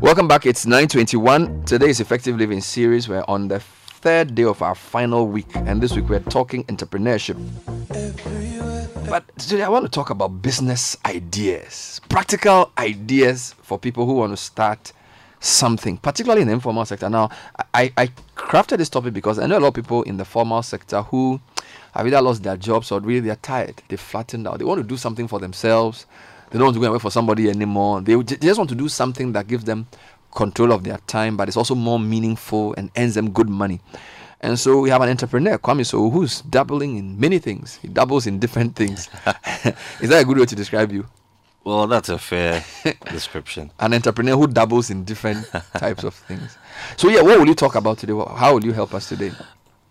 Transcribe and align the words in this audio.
Welcome 0.00 0.28
back. 0.28 0.46
It's 0.46 0.64
9:21. 0.64 1.66
Today 1.66 1.90
is 1.90 2.00
Effective 2.00 2.34
Living 2.38 2.62
series. 2.62 3.06
We're 3.06 3.22
on 3.28 3.48
the 3.48 3.60
third 3.60 4.34
day 4.34 4.44
of 4.44 4.62
our 4.62 4.74
final 4.74 5.26
week, 5.26 5.54
and 5.54 5.78
this 5.82 5.94
week 5.94 6.08
we're 6.08 6.20
talking 6.20 6.64
entrepreneurship. 6.64 7.36
But 9.10 9.24
today 9.36 9.62
I 9.62 9.68
want 9.68 9.84
to 9.84 9.90
talk 9.90 10.08
about 10.08 10.40
business 10.40 10.96
ideas, 11.04 12.00
practical 12.08 12.72
ideas 12.78 13.54
for 13.60 13.78
people 13.78 14.06
who 14.06 14.14
want 14.14 14.32
to 14.32 14.38
start 14.38 14.94
something, 15.38 15.98
particularly 15.98 16.40
in 16.42 16.48
the 16.48 16.54
informal 16.54 16.86
sector. 16.86 17.10
Now, 17.10 17.28
I, 17.74 17.92
I 17.98 18.06
crafted 18.36 18.78
this 18.78 18.88
topic 18.88 19.12
because 19.12 19.38
I 19.38 19.46
know 19.46 19.58
a 19.58 19.60
lot 19.60 19.68
of 19.68 19.74
people 19.74 20.02
in 20.04 20.16
the 20.16 20.24
formal 20.24 20.62
sector 20.62 21.02
who 21.02 21.42
have 21.92 22.06
either 22.06 22.22
lost 22.22 22.42
their 22.42 22.56
jobs 22.56 22.90
or 22.90 23.00
really 23.00 23.20
they're 23.20 23.36
tired, 23.36 23.82
they're 23.88 23.98
flattened 23.98 24.48
out, 24.48 24.60
they 24.60 24.64
want 24.64 24.80
to 24.80 24.86
do 24.86 24.96
something 24.96 25.28
for 25.28 25.38
themselves 25.38 26.06
they 26.50 26.58
don't 26.58 26.66
want 26.66 26.74
to 26.74 26.80
go 26.80 26.86
and 26.86 26.92
work 26.92 27.02
for 27.02 27.10
somebody 27.10 27.48
anymore. 27.48 28.00
They, 28.00 28.14
they 28.14 28.36
just 28.36 28.58
want 28.58 28.70
to 28.70 28.76
do 28.76 28.88
something 28.88 29.32
that 29.32 29.46
gives 29.46 29.64
them 29.64 29.86
control 30.32 30.72
of 30.72 30.84
their 30.84 30.98
time, 31.06 31.36
but 31.36 31.48
it's 31.48 31.56
also 31.56 31.74
more 31.74 31.98
meaningful 31.98 32.74
and 32.76 32.90
earns 32.96 33.14
them 33.14 33.30
good 33.30 33.48
money. 33.48 33.80
And 34.40 34.58
so 34.58 34.80
we 34.80 34.90
have 34.90 35.02
an 35.02 35.10
entrepreneur, 35.10 35.58
Kwame 35.58 35.84
So, 35.84 36.08
who's 36.08 36.40
dabbling 36.42 36.96
in 36.96 37.20
many 37.20 37.38
things. 37.38 37.76
He 37.76 37.88
doubles 37.88 38.26
in 38.26 38.38
different 38.38 38.74
things. 38.74 39.08
Is 40.00 40.08
that 40.08 40.22
a 40.22 40.24
good 40.24 40.38
way 40.38 40.46
to 40.46 40.56
describe 40.56 40.92
you? 40.92 41.06
Well, 41.62 41.86
that's 41.86 42.08
a 42.08 42.18
fair 42.18 42.64
description. 43.10 43.70
An 43.78 43.92
entrepreneur 43.92 44.34
who 44.36 44.46
doubles 44.46 44.88
in 44.88 45.04
different 45.04 45.46
types 45.76 46.04
of 46.04 46.14
things. 46.14 46.56
So, 46.96 47.10
yeah, 47.10 47.20
what 47.20 47.38
will 47.38 47.46
you 47.46 47.54
talk 47.54 47.74
about 47.74 47.98
today? 47.98 48.14
How 48.14 48.54
will 48.54 48.64
you 48.64 48.72
help 48.72 48.94
us 48.94 49.08
today? 49.10 49.32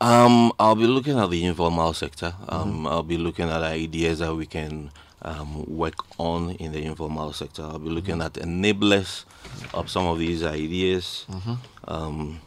Um, 0.01 0.51
I'll 0.57 0.75
be 0.75 0.87
looking 0.87 1.19
at 1.19 1.29
the 1.29 1.45
informal 1.45 1.93
sector. 1.93 2.33
Um, 2.47 2.71
mm-hmm. 2.71 2.87
I'll 2.87 3.03
be 3.03 3.17
looking 3.17 3.49
at 3.49 3.61
ideas 3.61 4.19
that 4.19 4.33
we 4.33 4.47
can 4.47 4.89
um, 5.21 5.65
work 5.65 5.95
on 6.17 6.51
in 6.51 6.71
the 6.71 6.83
informal 6.83 7.33
sector. 7.33 7.63
I'll 7.63 7.79
be 7.79 7.89
looking 7.89 8.21
at 8.21 8.33
enablers 8.33 9.25
of 9.73 9.89
some 9.89 10.05
of 10.05 10.19
these 10.19 10.43
ideas. 10.43 11.25
Mm-hmm. 11.29 11.53
Um, 11.87 12.41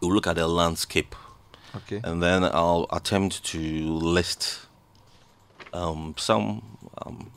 we'll 0.00 0.12
look 0.12 0.26
at 0.26 0.36
the 0.36 0.46
landscape. 0.46 1.14
Okay. 1.74 2.00
And 2.02 2.22
then 2.22 2.44
I'll 2.44 2.86
attempt 2.92 3.44
to 3.44 3.58
list 3.58 4.66
um, 5.72 6.14
some 6.18 6.78
um, 7.06 7.30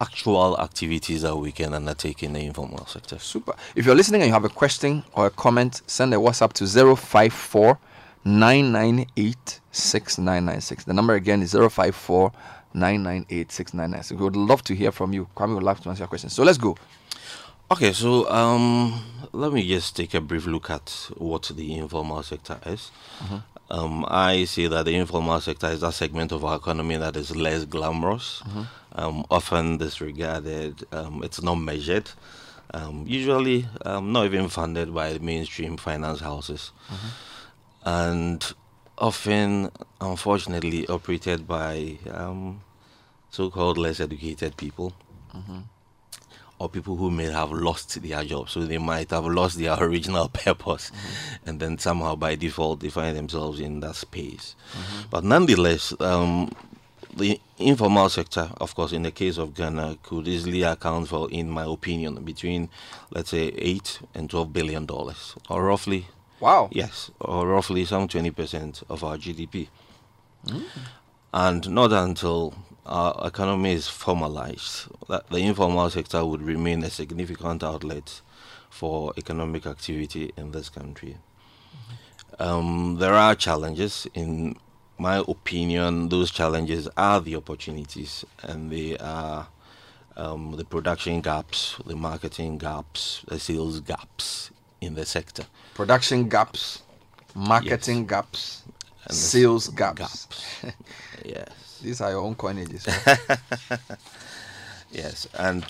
actual 0.00 0.60
activities 0.60 1.22
that 1.22 1.36
we 1.36 1.52
can 1.52 1.74
undertake 1.74 2.22
in 2.22 2.32
the 2.32 2.40
informal 2.40 2.86
sector. 2.86 3.18
Super. 3.18 3.54
If 3.74 3.86
you're 3.86 3.94
listening 3.94 4.22
and 4.22 4.28
you 4.28 4.32
have 4.32 4.44
a 4.44 4.48
question 4.48 5.04
or 5.14 5.26
a 5.26 5.30
comment, 5.30 5.82
send 5.86 6.14
a 6.14 6.16
WhatsApp 6.16 6.52
to 6.54 6.96
054 6.96 7.78
998 8.24 9.60
6996. 9.72 10.84
The 10.84 10.92
number 10.92 11.14
again 11.14 11.42
is 11.42 11.52
054 11.52 12.32
998 12.74 14.10
We 14.10 14.16
would 14.16 14.36
love 14.36 14.62
to 14.64 14.74
hear 14.74 14.92
from 14.92 15.12
you. 15.12 15.28
Kwame 15.36 15.54
would 15.54 15.62
love 15.62 15.80
to 15.80 15.88
answer 15.88 16.02
your 16.02 16.08
questions. 16.08 16.32
So 16.34 16.42
let's 16.42 16.58
go. 16.58 16.76
Okay, 17.70 17.92
so 17.92 18.30
um, 18.30 19.02
let 19.32 19.52
me 19.52 19.66
just 19.66 19.96
take 19.96 20.14
a 20.14 20.20
brief 20.20 20.46
look 20.46 20.68
at 20.70 21.08
what 21.16 21.50
the 21.54 21.74
informal 21.74 22.22
sector 22.22 22.58
is. 22.66 22.90
Mm-hmm. 23.20 23.36
Um, 23.70 24.04
I 24.08 24.44
see 24.44 24.66
that 24.66 24.84
the 24.84 24.94
informal 24.94 25.40
sector 25.40 25.68
is 25.68 25.82
a 25.82 25.90
segment 25.90 26.32
of 26.32 26.44
our 26.44 26.56
economy 26.56 26.96
that 26.98 27.16
is 27.16 27.34
less 27.34 27.64
glamorous, 27.64 28.42
mm-hmm. 28.46 28.62
um, 28.92 29.24
often 29.30 29.78
disregarded, 29.78 30.84
um, 30.92 31.22
it's 31.24 31.42
not 31.42 31.54
measured, 31.54 32.10
um, 32.74 33.04
usually 33.06 33.66
um, 33.86 34.12
not 34.12 34.26
even 34.26 34.48
funded 34.48 34.92
by 34.94 35.16
mainstream 35.18 35.78
finance 35.78 36.20
houses. 36.20 36.72
Mm-hmm. 36.88 37.08
And 37.84 38.52
often, 39.02 39.68
unfortunately, 40.00 40.86
operated 40.86 41.46
by 41.46 41.98
um, 42.08 42.62
so-called 43.30 43.76
less 43.76 44.00
educated 44.00 44.56
people. 44.56 44.94
Mm-hmm. 45.34 45.58
Or 46.58 46.68
people 46.68 46.94
who 46.94 47.10
may 47.10 47.24
have 47.24 47.50
lost 47.50 48.00
their 48.00 48.22
job, 48.22 48.48
so 48.48 48.60
they 48.60 48.78
might 48.78 49.10
have 49.10 49.26
lost 49.26 49.58
their 49.58 49.74
original 49.82 50.28
purpose, 50.28 50.90
mm-hmm. 50.90 51.48
and 51.48 51.58
then 51.58 51.76
somehow 51.76 52.14
by 52.14 52.36
default 52.36 52.78
they 52.78 52.88
find 52.88 53.16
themselves 53.16 53.58
in 53.58 53.80
that 53.80 53.96
space. 53.96 54.54
Mm-hmm. 54.72 55.00
But 55.10 55.24
nonetheless, 55.24 55.92
um, 55.98 56.52
the 57.16 57.40
informal 57.58 58.08
sector, 58.10 58.48
of 58.58 58.76
course, 58.76 58.92
in 58.92 59.02
the 59.02 59.10
case 59.10 59.38
of 59.38 59.54
Ghana, 59.54 59.98
could 60.04 60.28
easily 60.28 60.62
account 60.62 61.08
for, 61.08 61.28
in 61.32 61.50
my 61.50 61.64
opinion, 61.64 62.22
between 62.22 62.68
let's 63.10 63.30
say 63.30 63.48
eight 63.56 63.98
and 64.14 64.30
twelve 64.30 64.52
billion 64.52 64.86
dollars, 64.86 65.34
or 65.50 65.64
roughly 65.64 66.06
Wow. 66.42 66.70
Yes, 66.72 67.12
or 67.20 67.46
roughly 67.46 67.84
some 67.84 68.08
20% 68.08 68.82
of 68.90 69.04
our 69.04 69.16
GDP. 69.16 69.68
Mm. 70.44 70.64
And 71.32 71.70
not 71.70 71.92
until 71.92 72.52
our 72.84 73.28
economy 73.28 73.74
is 73.74 73.86
formalized 73.86 74.88
that 75.08 75.28
the 75.30 75.36
informal 75.36 75.88
sector 75.88 76.24
would 76.24 76.42
remain 76.42 76.82
a 76.82 76.90
significant 76.90 77.62
outlet 77.62 78.22
for 78.70 79.12
economic 79.16 79.66
activity 79.66 80.32
in 80.36 80.50
this 80.50 80.68
country. 80.68 81.16
Mm-hmm. 81.16 82.42
Um, 82.42 82.96
there 82.98 83.14
are 83.14 83.36
challenges. 83.36 84.08
In 84.12 84.56
my 84.98 85.22
opinion, 85.28 86.08
those 86.08 86.32
challenges 86.32 86.88
are 86.96 87.20
the 87.20 87.36
opportunities, 87.36 88.24
and 88.42 88.68
they 88.68 88.98
are 88.98 89.46
um, 90.16 90.56
the 90.56 90.64
production 90.64 91.20
gaps, 91.20 91.76
the 91.86 91.94
marketing 91.94 92.58
gaps, 92.58 93.24
the 93.28 93.38
sales 93.38 93.78
gaps 93.78 94.50
in 94.82 94.94
the 94.94 95.06
sector. 95.06 95.44
Production 95.74 96.28
gaps, 96.28 96.82
marketing 97.34 98.00
yes. 98.00 98.08
gaps, 98.08 98.62
and 99.06 99.16
sales 99.16 99.68
gaps. 99.68 99.98
gaps. 99.98 100.74
yes. 101.24 101.80
These 101.82 102.00
are 102.00 102.10
your 102.10 102.20
own 102.20 102.34
coinages. 102.34 102.84
yes, 104.90 105.26
and 105.38 105.64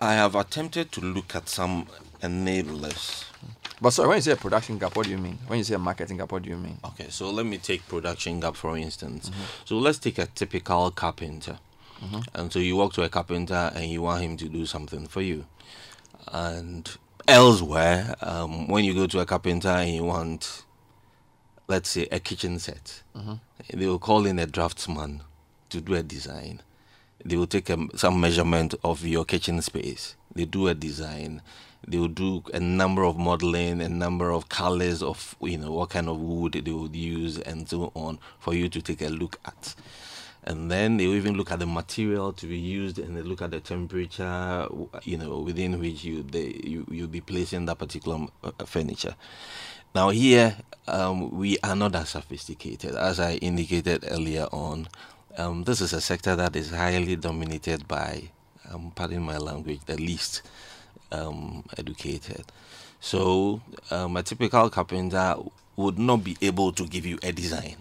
I 0.00 0.14
have 0.14 0.34
attempted 0.34 0.90
to 0.92 1.00
look 1.00 1.36
at 1.36 1.48
some 1.48 1.86
enablers. 2.22 3.24
But 3.80 3.90
sorry, 3.90 4.08
when 4.08 4.18
you 4.18 4.22
say 4.22 4.32
a 4.32 4.36
production 4.36 4.78
gap, 4.78 4.96
what 4.96 5.06
do 5.06 5.10
you 5.10 5.18
mean? 5.18 5.38
When 5.46 5.58
you 5.58 5.64
say 5.64 5.74
a 5.74 5.78
marketing 5.78 6.18
gap, 6.18 6.32
what 6.32 6.42
do 6.42 6.50
you 6.50 6.56
mean? 6.56 6.78
Okay, 6.84 7.06
so 7.08 7.30
let 7.30 7.46
me 7.46 7.58
take 7.58 7.86
production 7.88 8.40
gap 8.40 8.56
for 8.56 8.76
instance. 8.76 9.28
Mm-hmm. 9.28 9.42
So 9.64 9.78
let's 9.78 9.98
take 9.98 10.18
a 10.18 10.26
typical 10.26 10.90
carpenter. 10.90 11.58
Mm-hmm. 12.02 12.20
And 12.34 12.52
so 12.52 12.58
you 12.58 12.76
walk 12.76 12.92
to 12.94 13.02
a 13.02 13.08
carpenter 13.08 13.72
and 13.74 13.90
you 13.90 14.02
want 14.02 14.22
him 14.22 14.36
to 14.38 14.48
do 14.48 14.66
something 14.66 15.06
for 15.06 15.22
you 15.22 15.46
and 16.28 16.90
elsewhere, 17.28 18.14
um, 18.20 18.68
when 18.68 18.84
you 18.84 18.94
go 18.94 19.06
to 19.06 19.20
a 19.20 19.26
carpenter 19.26 19.68
and 19.68 19.94
you 19.94 20.04
want, 20.04 20.64
let's 21.68 21.90
say, 21.90 22.08
a 22.10 22.20
kitchen 22.20 22.58
set, 22.58 23.02
mm-hmm. 23.16 23.34
they 23.72 23.86
will 23.86 23.98
call 23.98 24.26
in 24.26 24.38
a 24.38 24.46
draftsman 24.46 25.22
to 25.70 25.80
do 25.80 25.94
a 25.94 26.02
design. 26.02 26.60
They 27.24 27.36
will 27.36 27.46
take 27.46 27.70
a, 27.70 27.78
some 27.94 28.20
measurement 28.20 28.74
of 28.82 29.04
your 29.04 29.24
kitchen 29.24 29.62
space. 29.62 30.16
They 30.34 30.44
do 30.44 30.68
a 30.68 30.74
design. 30.74 31.42
They 31.86 31.98
will 31.98 32.08
do 32.08 32.42
a 32.52 32.60
number 32.60 33.04
of 33.04 33.16
modeling, 33.16 33.80
a 33.80 33.88
number 33.88 34.30
of 34.30 34.48
colors 34.48 35.02
of 35.02 35.34
you 35.40 35.58
know 35.58 35.72
what 35.72 35.90
kind 35.90 36.08
of 36.08 36.18
wood 36.18 36.52
they 36.52 36.70
would 36.70 36.94
use, 36.94 37.38
and 37.38 37.68
so 37.68 37.90
on 37.94 38.18
for 38.38 38.54
you 38.54 38.68
to 38.68 38.80
take 38.80 39.02
a 39.02 39.08
look 39.08 39.40
at 39.44 39.74
and 40.44 40.70
then 40.70 40.96
they 40.96 41.04
even 41.04 41.36
look 41.36 41.52
at 41.52 41.60
the 41.60 41.66
material 41.66 42.32
to 42.32 42.46
be 42.46 42.58
used 42.58 42.98
and 42.98 43.16
they 43.16 43.22
look 43.22 43.42
at 43.42 43.50
the 43.52 43.60
temperature 43.60 44.66
you 45.04 45.16
know 45.16 45.38
within 45.38 45.78
which 45.78 46.04
you 46.04 46.22
they 46.22 46.60
you 46.64 46.86
you'll 46.90 47.06
be 47.06 47.20
placing 47.20 47.66
that 47.66 47.78
particular 47.78 48.26
uh, 48.42 48.50
furniture. 48.64 49.14
Now 49.94 50.10
here 50.10 50.56
um, 50.88 51.30
we 51.36 51.58
are 51.62 51.76
not 51.76 51.94
as 51.94 52.10
sophisticated. 52.10 52.96
As 52.96 53.20
i 53.20 53.34
indicated 53.34 54.04
earlier 54.10 54.46
on 54.52 54.88
um, 55.38 55.64
this 55.64 55.80
is 55.80 55.92
a 55.92 56.00
sector 56.00 56.34
that 56.36 56.56
is 56.56 56.70
highly 56.70 57.16
dominated 57.16 57.86
by 57.86 58.30
um, 58.70 58.92
pardon 58.94 59.22
my 59.22 59.38
language 59.38 59.80
the 59.86 59.96
least 59.96 60.42
um, 61.12 61.64
educated. 61.78 62.44
So 63.00 63.60
um, 63.90 64.16
a 64.16 64.22
typical 64.22 64.70
carpenter 64.70 65.36
would 65.76 65.98
not 65.98 66.24
be 66.24 66.36
able 66.42 66.72
to 66.72 66.86
give 66.86 67.06
you 67.06 67.18
a 67.22 67.32
design 67.32 67.76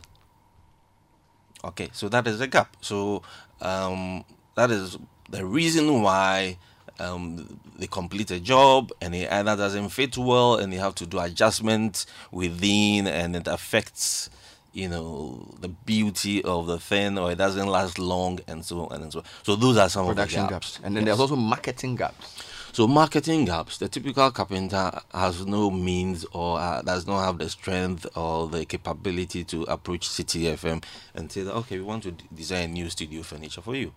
Okay, 1.63 1.89
so 1.93 2.09
that 2.09 2.27
is 2.27 2.41
a 2.41 2.47
gap. 2.47 2.75
So 2.81 3.21
um, 3.61 4.23
that 4.55 4.71
is 4.71 4.97
the 5.29 5.45
reason 5.45 6.01
why 6.01 6.57
um, 6.99 7.59
they 7.77 7.87
complete 7.87 8.31
a 8.31 8.39
job 8.39 8.91
and 9.01 9.15
it 9.15 9.31
either 9.31 9.55
doesn't 9.55 9.89
fit 9.89 10.17
well 10.17 10.55
and 10.55 10.71
they 10.71 10.77
have 10.77 10.95
to 10.95 11.05
do 11.05 11.19
adjustments 11.19 12.05
within 12.31 13.07
and 13.07 13.35
it 13.35 13.47
affects 13.47 14.29
you 14.73 14.87
know 14.87 15.53
the 15.59 15.67
beauty 15.67 16.43
of 16.43 16.67
the 16.67 16.79
thing 16.79 17.17
or 17.17 17.31
it 17.31 17.37
doesn't 17.37 17.67
last 17.67 17.99
long 17.99 18.39
and 18.47 18.63
so 18.63 18.87
on 18.87 19.01
and 19.01 19.11
so 19.11 19.19
on. 19.19 19.25
So 19.43 19.55
those 19.55 19.77
are 19.77 19.89
some 19.89 20.07
production 20.07 20.41
of 20.41 20.47
the 20.47 20.53
gaps. 20.53 20.77
gaps. 20.77 20.85
And 20.85 20.95
then 20.95 21.03
yes. 21.03 21.17
there's 21.17 21.19
also 21.19 21.35
marketing 21.35 21.95
gaps. 21.95 22.43
So 22.73 22.87
marketing 22.87 23.43
gaps. 23.43 23.79
The 23.79 23.89
typical 23.89 24.31
carpenter 24.31 24.97
has 25.13 25.45
no 25.45 25.69
means 25.69 26.25
or 26.31 26.57
uh, 26.57 26.81
does 26.81 27.05
not 27.05 27.25
have 27.25 27.37
the 27.37 27.49
strength 27.49 28.07
or 28.15 28.47
the 28.47 28.63
capability 28.63 29.43
to 29.43 29.63
approach 29.63 30.07
Citi 30.07 30.43
FM 30.43 30.81
and 31.13 31.29
say 31.29 31.41
that 31.43 31.53
okay, 31.53 31.79
we 31.79 31.83
want 31.83 32.03
to 32.03 32.13
design 32.33 32.71
new 32.71 32.89
studio 32.89 33.23
furniture 33.23 33.61
for 33.61 33.75
you. 33.75 33.91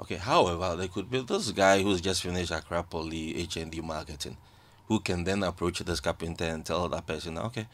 Okay, 0.00 0.16
however, 0.16 0.74
there 0.74 0.88
could 0.88 1.08
be 1.08 1.20
this 1.20 1.52
guy 1.52 1.80
who's 1.80 2.00
just 2.00 2.22
finished 2.22 2.50
Accra 2.50 2.82
Poly 2.82 3.34
HND 3.34 3.80
marketing, 3.84 4.36
who 4.88 4.98
can 4.98 5.22
then 5.22 5.44
approach 5.44 5.78
this 5.78 6.00
carpenter 6.00 6.46
and 6.46 6.66
tell 6.66 6.88
that 6.88 7.06
person, 7.06 7.38
okay, 7.38 7.68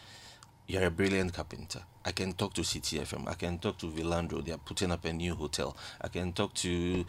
you're 0.66 0.84
a 0.84 0.90
brilliant 0.90 1.32
carpenter. 1.32 1.82
I 2.04 2.12
can 2.12 2.34
talk 2.34 2.52
to 2.54 2.60
Citi 2.60 3.00
FM. 3.00 3.26
I 3.28 3.34
can 3.34 3.58
talk 3.58 3.78
to 3.78 3.86
Villandro. 3.86 4.44
They 4.44 4.52
are 4.52 4.58
putting 4.58 4.90
up 4.92 5.04
a 5.06 5.12
new 5.14 5.34
hotel. 5.34 5.74
I 6.00 6.08
can 6.08 6.32
talk 6.32 6.52
to 6.54 7.04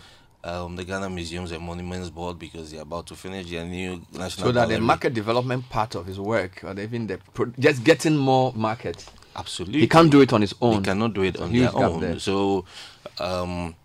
um, 0.45 0.75
the 0.75 0.83
Ghana 0.83 1.09
Museums 1.09 1.51
and 1.51 1.61
Monuments 1.63 2.09
Board 2.09 2.37
because 2.39 2.71
they're 2.71 2.81
about 2.83 3.07
to 3.07 3.15
finish 3.15 3.49
their 3.49 3.65
new 3.65 4.01
national. 4.13 4.47
So 4.47 4.51
that 4.51 4.61
gallery. 4.61 4.75
the 4.75 4.81
market 4.81 5.13
development 5.13 5.67
part 5.69 5.95
of 5.95 6.05
his 6.05 6.19
work, 6.19 6.63
or 6.63 6.79
even 6.79 7.07
the 7.07 7.17
pro- 7.33 7.51
just 7.59 7.83
getting 7.83 8.15
more 8.15 8.53
market, 8.53 9.05
absolutely 9.35 9.79
he 9.81 9.87
can't 9.87 10.11
do 10.11 10.21
it 10.21 10.31
on 10.33 10.41
his 10.41 10.53
own. 10.61 10.81
They 10.83 10.89
cannot 10.89 11.13
do 11.13 11.23
it 11.23 11.37
on 11.39 11.51
their 11.51 11.75
own. 11.75 12.19
So 12.19 12.65
um, 13.19 13.75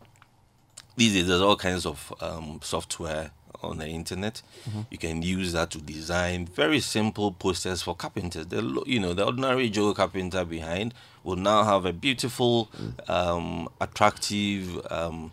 these 0.97 1.15
days 1.15 1.29
there's 1.29 1.41
all 1.41 1.57
kinds 1.57 1.87
of 1.87 2.13
um, 2.21 2.61
software 2.63 3.31
on 3.63 3.79
the 3.79 3.87
internet. 3.87 4.43
Mm-hmm. 4.69 4.81
You 4.91 4.99
can 4.99 5.23
use 5.23 5.53
that 5.53 5.71
to 5.71 5.79
design 5.79 6.47
very 6.47 6.81
simple 6.81 7.33
posters 7.33 7.83
for 7.83 7.95
carpenters. 7.95 8.47
The 8.47 8.83
you 8.87 9.01
know 9.01 9.15
the 9.15 9.25
ordinary 9.25 9.69
Joe 9.71 9.93
carpenter 9.95 10.45
behind 10.45 10.95
will 11.25 11.37
now 11.37 11.65
have 11.65 11.85
a 11.85 11.93
beautiful, 11.93 12.71
Mm. 12.79 13.11
um, 13.11 13.69
attractive 13.81 14.81
um, 14.91 15.33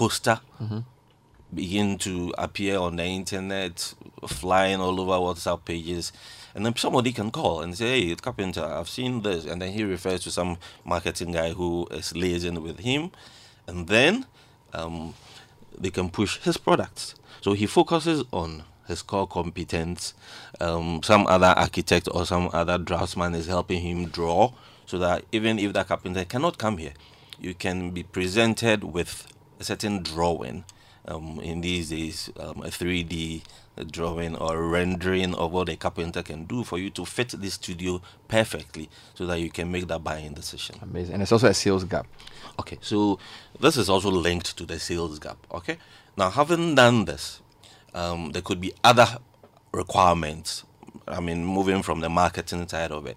poster. 0.00 0.40
Mm-hmm. 0.58 0.78
Begin 1.52 1.98
to 1.98 2.32
appear 2.38 2.78
on 2.78 2.96
the 2.96 3.04
internet, 3.04 3.92
flying 4.26 4.80
all 4.80 4.98
over 4.98 5.18
WhatsApp 5.26 5.62
pages, 5.66 6.10
and 6.54 6.64
then 6.64 6.74
somebody 6.76 7.12
can 7.12 7.30
call 7.30 7.60
and 7.60 7.76
say, 7.76 8.08
"Hey, 8.08 8.14
carpenter, 8.14 8.64
I've 8.64 8.88
seen 8.88 9.20
this," 9.20 9.44
and 9.44 9.60
then 9.60 9.72
he 9.72 9.84
refers 9.84 10.20
to 10.24 10.30
some 10.30 10.56
marketing 10.84 11.32
guy 11.32 11.52
who 11.52 11.86
is 11.90 12.14
liaising 12.14 12.62
with 12.62 12.78
him, 12.78 13.10
and 13.66 13.88
then 13.88 14.24
um, 14.72 15.12
they 15.76 15.90
can 15.90 16.08
push 16.08 16.38
his 16.38 16.56
products. 16.56 17.14
So 17.42 17.52
he 17.52 17.66
focuses 17.66 18.24
on 18.32 18.62
his 18.88 19.02
core 19.02 19.26
competence. 19.26 20.14
Um, 20.60 21.02
some 21.02 21.26
other 21.26 21.52
architect 21.64 22.08
or 22.10 22.24
some 22.24 22.48
other 22.54 22.78
draftsman 22.78 23.34
is 23.34 23.48
helping 23.48 23.82
him 23.82 24.08
draw, 24.08 24.52
so 24.86 24.98
that 24.98 25.24
even 25.30 25.58
if 25.58 25.74
that 25.74 25.88
carpenter 25.88 26.24
cannot 26.24 26.56
come 26.56 26.78
here, 26.78 26.94
you 27.38 27.52
can 27.54 27.90
be 27.90 28.02
presented 28.02 28.84
with 28.84 29.26
certain 29.64 30.02
drawing. 30.02 30.64
Um, 31.08 31.40
in 31.40 31.62
these 31.62 31.88
days, 31.88 32.30
um, 32.38 32.62
a 32.62 32.68
3D 32.68 33.42
drawing 33.90 34.36
or 34.36 34.68
rendering 34.68 35.34
of 35.34 35.52
what 35.52 35.68
a 35.68 35.76
carpenter 35.76 36.22
can 36.22 36.44
do 36.44 36.64
for 36.64 36.78
you 36.78 36.90
to 36.90 37.04
fit 37.04 37.30
this 37.30 37.54
studio 37.54 38.00
perfectly, 38.28 38.88
so 39.14 39.26
that 39.26 39.40
you 39.40 39.50
can 39.50 39.70
make 39.70 39.86
that 39.88 40.04
buying 40.04 40.34
decision. 40.34 40.76
Amazing. 40.82 41.14
And 41.14 41.22
it's 41.22 41.32
also 41.32 41.48
a 41.48 41.54
sales 41.54 41.84
gap. 41.84 42.06
Okay, 42.58 42.78
so 42.80 43.18
this 43.58 43.76
is 43.76 43.88
also 43.88 44.10
linked 44.10 44.56
to 44.58 44.66
the 44.66 44.78
sales 44.78 45.18
gap. 45.18 45.38
Okay, 45.52 45.78
now 46.16 46.30
having 46.30 46.74
done 46.74 47.04
this, 47.06 47.40
um, 47.94 48.32
there 48.32 48.42
could 48.42 48.60
be 48.60 48.72
other 48.84 49.06
requirements. 49.72 50.64
I 51.08 51.20
mean, 51.20 51.44
moving 51.44 51.82
from 51.82 52.00
the 52.00 52.08
marketing 52.08 52.68
side 52.68 52.92
of 52.92 53.06
it. 53.06 53.16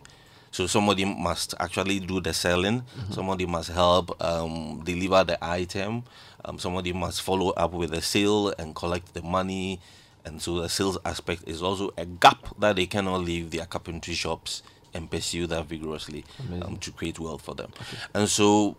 So 0.53 0.67
somebody 0.67 1.03
must 1.03 1.55
actually 1.59 1.99
do 1.99 2.21
the 2.21 2.31
selling. 2.31 2.83
Somebody 3.09 3.47
must 3.47 3.69
help 3.71 4.21
um, 4.21 4.81
deliver 4.83 5.23
the 5.23 5.43
item. 5.43 6.03
Um, 6.45 6.59
somebody 6.59 6.93
must 6.93 7.23
follow 7.23 7.49
up 7.51 7.73
with 7.73 7.89
the 7.89 8.03
sale 8.03 8.53
and 8.59 8.75
collect 8.75 9.15
the 9.15 9.23
money. 9.23 9.79
And 10.23 10.39
so 10.39 10.61
the 10.61 10.69
sales 10.69 10.99
aspect 11.05 11.43
is 11.47 11.63
also 11.63 11.89
a 11.97 12.05
gap 12.05 12.47
that 12.59 12.75
they 12.75 12.85
cannot 12.85 13.21
leave 13.21 13.49
their 13.49 13.65
carpentry 13.65 14.13
shops 14.13 14.61
and 14.93 15.09
pursue 15.09 15.47
that 15.47 15.65
vigorously 15.65 16.23
um, 16.61 16.77
to 16.77 16.91
create 16.91 17.19
wealth 17.19 17.41
for 17.41 17.55
them. 17.55 17.71
And 18.13 18.29
so 18.29 18.75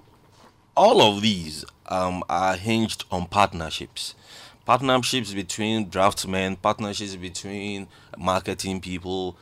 all 0.76 1.02
of 1.02 1.22
these 1.22 1.64
um, 1.86 2.22
are 2.28 2.54
hinged 2.54 3.04
on 3.10 3.26
partnerships 3.26 4.14
partnerships 4.64 5.32
between 5.34 5.88
draftsmen 5.88 6.56
partnerships 6.56 7.16
between 7.16 7.86
marketing 8.16 8.80
people 8.80 9.36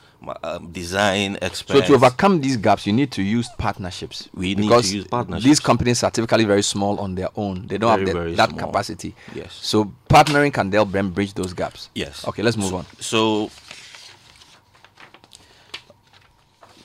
um, 0.45 0.71
design 0.73 1.37
experts. 1.43 1.81
So 1.81 1.87
to 1.87 1.95
overcome 1.95 2.41
these 2.41 2.57
gaps, 2.57 2.87
you 2.87 2.93
need 2.93 3.11
to 3.13 3.23
use 3.23 3.49
partnerships. 3.59 4.29
We 4.35 4.55
need 4.55 4.69
to 4.69 4.97
use 4.97 5.07
partnerships. 5.07 5.45
These 5.45 5.61
companies 5.61 6.03
are 6.05 6.11
typically 6.11 6.45
very 6.45 6.63
small 6.63 6.99
on 7.01 7.15
their 7.15 7.29
own. 7.37 7.67
They 7.67 7.79
don't 7.79 8.05
Very, 8.05 8.19
have 8.19 8.31
the, 8.31 8.37
that 8.37 8.51
small. 8.51 8.67
capacity. 8.67 9.15
Yes. 9.35 9.53
So 9.55 9.93
partnering 10.09 10.53
can 10.53 10.71
help 10.71 10.93
them 10.93 11.11
bridge 11.11 11.35
those 11.35 11.53
gaps. 11.53 11.89
yes 11.95 12.27
Okay, 12.29 12.43
let's 12.43 12.57
move 12.57 12.75
on. 12.75 12.87
so 13.01 13.51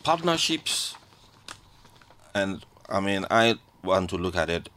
partnerships 0.04 0.95
and 2.33 2.66
i 2.90 3.00
mean 3.00 3.25
i 3.30 3.56
want 3.83 4.10
to 4.10 4.16
look 4.18 4.36
at 4.36 4.50
it 4.50 4.69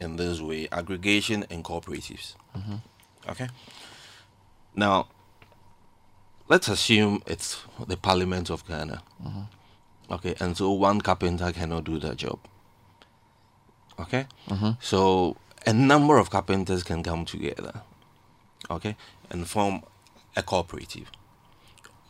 in 0.00 0.16
this 0.16 0.40
way 0.40 0.68
aggregation 0.70 1.44
and 1.50 1.64
cooperatives 1.64 2.34
Mm-hmm. 2.56 3.30
okay. 3.30 3.48
Now 4.74 5.08
let's 6.48 6.68
assume 6.68 7.22
it's 7.26 7.64
the 7.86 7.96
parliament 7.96 8.50
of 8.50 8.66
ghana. 8.66 9.02
Mm-hmm. 9.24 10.12
Okay 10.14 10.34
and 10.40 10.56
so 10.56 10.72
one 10.72 11.00
carpenter 11.00 11.52
cannot 11.52 11.84
do 11.84 11.98
that 11.98 12.16
job. 12.16 12.38
Okay? 13.98 14.26
Mm-hmm. 14.48 14.70
So 14.80 15.36
a 15.66 15.72
number 15.72 16.16
of 16.18 16.30
carpenters 16.30 16.82
can 16.84 17.02
come 17.02 17.24
together. 17.24 17.82
Okay, 18.70 18.96
and 19.30 19.46
form 19.48 19.82
a 20.36 20.42
cooperative. 20.42 21.10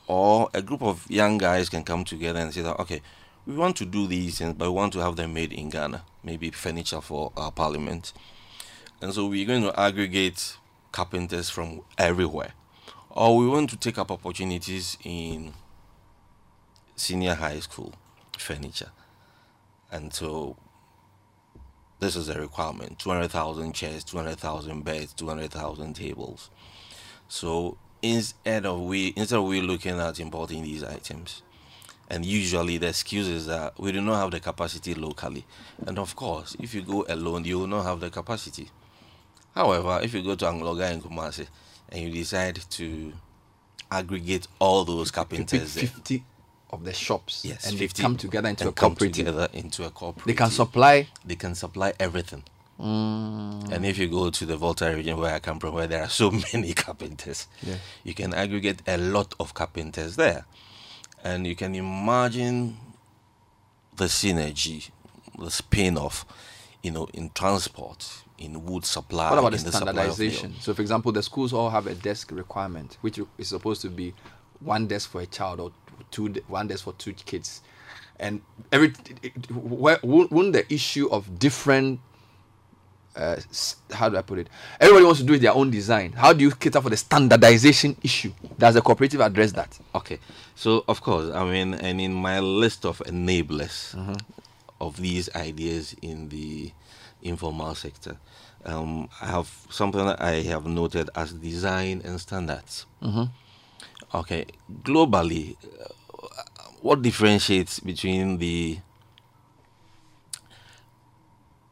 Or 0.07 0.49
a 0.55 0.63
group 0.63 0.83
of 0.83 1.11
young 1.11 1.39
guys 1.39 1.69
can 1.69 1.83
come 1.83 2.05
together 2.05 2.39
and 2.39 2.53
say 2.53 2.63
that, 2.63 2.79
okay, 2.81 3.03
we 3.47 3.55
want 3.55 3.77
to 3.77 3.85
do 3.85 4.07
these 4.07 4.39
things, 4.39 4.55
but 4.55 4.67
we 4.67 4.75
want 4.75 4.93
to 4.93 5.01
have 5.01 5.17
them 5.17 5.35
made 5.35 5.53
in 5.53 5.71
Ghana, 5.71 6.05
maybe 6.23 6.51
furniture 6.51 7.01
for 7.01 7.33
our 7.37 7.51
parliament. 7.51 8.13
And 9.01 9.13
so 9.13 9.27
we're 9.27 9.47
going 9.47 9.63
to 9.63 9.79
aggregate 9.79 10.57
carpenters 10.91 11.51
from 11.51 11.83
everywhere. 11.99 12.53
Or 13.11 13.37
we 13.37 13.47
want 13.47 13.71
to 13.71 13.77
take 13.77 13.99
up 13.99 14.11
opportunities 14.11 14.97
in 15.05 15.53
senior 16.97 17.35
high 17.35 17.61
school 17.61 17.95
furniture. 18.39 18.91
And 19.93 20.13
so 20.13 20.57
this 21.99 22.17
is 22.17 22.29
a 22.29 22.41
requirement 22.41 22.99
200,000 22.99 23.73
chairs, 23.75 24.05
200,000 24.05 24.85
beds, 24.85 25.13
200,000 25.15 25.95
tables. 25.95 26.51
So 27.29 27.79
instead 28.03 28.67
of 28.67 28.81
we 28.81 29.13
instead 29.17 29.39
of 29.39 29.45
we 29.45 29.61
looking 29.61 29.99
at 29.99 30.21
importing 30.21 30.63
these 30.63 30.85
items, 30.85 31.43
and 32.09 32.25
usually 32.25 32.79
the 32.79 32.89
excuse 32.89 33.29
is 33.29 33.47
that 33.47 33.79
we 33.79 33.93
do 33.93 34.01
not 34.01 34.21
have 34.21 34.31
the 34.31 34.41
capacity 34.41 34.95
locally. 34.95 35.45
And 35.87 35.99
of 35.99 36.15
course, 36.17 36.57
if 36.61 36.75
you 36.75 36.83
go 36.83 37.05
alone, 37.09 37.45
you 37.45 37.59
will 37.59 37.67
not 37.67 37.85
have 37.85 38.01
the 38.01 38.11
capacity. 38.11 38.71
However, 39.57 40.01
if 40.03 40.13
you 40.15 40.23
go 40.23 40.35
to 40.37 40.45
Anloga 40.45 40.93
and 40.93 41.03
Kumasi 41.03 41.47
and 41.89 42.03
you 42.03 42.11
decide 42.11 42.57
to 42.71 43.13
aggregate 43.91 44.47
all 44.59 44.85
those 44.85 45.11
carpenters 45.11 45.75
there, 45.75 45.87
50 45.87 46.25
of 46.71 46.85
the 46.85 46.93
shops 46.93 47.45
yes, 47.45 47.67
and 47.67 47.79
50 47.79 48.03
they 48.03 48.05
come 48.07 48.17
together 48.17 48.49
into 48.51 48.69
a 48.69 48.73
come 48.73 48.91
cooperative. 48.91 49.17
together 49.27 49.49
into 49.55 49.85
a 49.87 49.91
cooperative. 49.91 50.27
They 50.27 50.35
can 50.35 50.51
supply. 50.51 51.09
they 51.25 51.37
can 51.37 51.55
supply 51.55 51.95
everything. 51.99 52.45
Mm, 52.79 53.73
And 53.73 53.87
if 53.87 53.97
you 53.97 54.09
go 54.09 54.29
to 54.29 54.45
the 54.45 54.57
Volta 54.59 54.95
region 54.95 55.17
where 55.17 55.35
I 55.35 55.39
come 55.39 55.59
from, 55.59 55.73
where 55.75 55.87
there 55.87 56.03
are 56.03 56.11
so 56.11 56.31
many 56.53 56.75
carpenters, 56.75 57.47
Yeah. 57.63 57.77
you 58.05 58.13
can 58.13 58.35
aggregate 58.35 58.83
a 58.87 58.99
lot 58.99 59.33
of 59.41 59.55
carpenters 59.55 60.17
there. 60.17 60.45
And 61.25 61.47
you 61.47 61.57
can 61.57 61.75
imagine 61.75 62.77
the 63.97 64.05
synergy, 64.07 64.91
the 65.39 65.51
spin 65.51 65.97
off, 65.97 66.27
you 66.83 66.91
know, 66.91 67.09
in 67.15 67.31
transport, 67.31 68.23
in 68.39 68.65
wood 68.65 68.85
supply. 68.85 69.31
what 69.31 69.39
about 69.39 69.53
the 69.53 69.59
in 69.59 69.65
supply 69.65 69.79
of 69.79 70.13
standardization? 70.13 70.55
So, 70.61 70.75
for 70.75 70.83
example, 70.83 71.13
the 71.13 71.23
schools 71.23 71.53
all 71.53 71.71
have 71.71 71.87
a 71.87 71.95
desk 71.95 72.31
requirement, 72.33 72.99
which 73.01 73.19
is 73.39 73.49
supposed 73.49 73.83
to 73.83 73.89
be 73.89 74.15
one 74.61 74.87
desk 74.87 75.11
for 75.11 75.21
a 75.21 75.27
child 75.27 75.61
or 75.61 75.73
two, 76.11 76.35
one 76.49 76.67
desk 76.69 76.85
for 76.85 76.93
two 76.95 77.13
kids, 77.13 77.63
and 78.19 78.41
every 78.73 78.93
where, 79.51 79.99
won't 80.03 80.53
the 80.53 80.73
issue 80.73 81.09
of 81.11 81.39
different 81.39 82.01
uh, 83.17 83.37
how 83.93 84.09
do 84.09 84.17
I 84.17 84.23
put 84.23 84.39
it? 84.39 84.49
Everybody 84.81 85.05
wants 85.07 85.21
to 85.21 85.27
do 85.27 85.35
it 85.35 85.41
their 85.41 85.55
own 85.55 85.71
design. 85.71 86.13
How 86.13 86.33
do 86.33 86.45
you 86.45 86.51
cater 86.51 86.81
for 86.81 86.91
the 86.91 86.97
standardization 86.97 87.97
issue? 88.03 88.33
Does 88.59 88.75
the 88.75 88.83
cooperative 88.83 89.21
address 89.21 89.53
that? 89.53 89.79
Okay, 89.95 90.19
so 90.55 90.85
of 90.87 91.01
course, 91.01 91.35
I 91.35 91.45
mean, 91.51 91.75
and 91.75 92.01
in 92.01 92.13
my 92.13 92.41
list 92.41 92.85
of 92.85 92.99
enablers 93.07 93.95
of 94.81 94.97
these 95.01 95.29
ideas 95.35 95.95
in 96.03 96.29
the 96.29 96.73
informal 97.23 97.75
sector, 97.75 98.17
um, 98.65 99.09
I 99.21 99.27
have 99.27 99.49
something 99.71 100.05
that 100.05 100.21
I 100.21 100.43
have 100.43 100.67
noted 100.67 101.11
as 101.15 101.33
design 101.33 102.03
and 102.05 102.21
standards. 102.21 102.87
Okay, 104.15 104.47
globally, 104.83 105.57
uh, 105.65 105.89
what 106.81 107.03
differentiates 107.03 107.81
between 107.81 108.39
the 108.39 108.79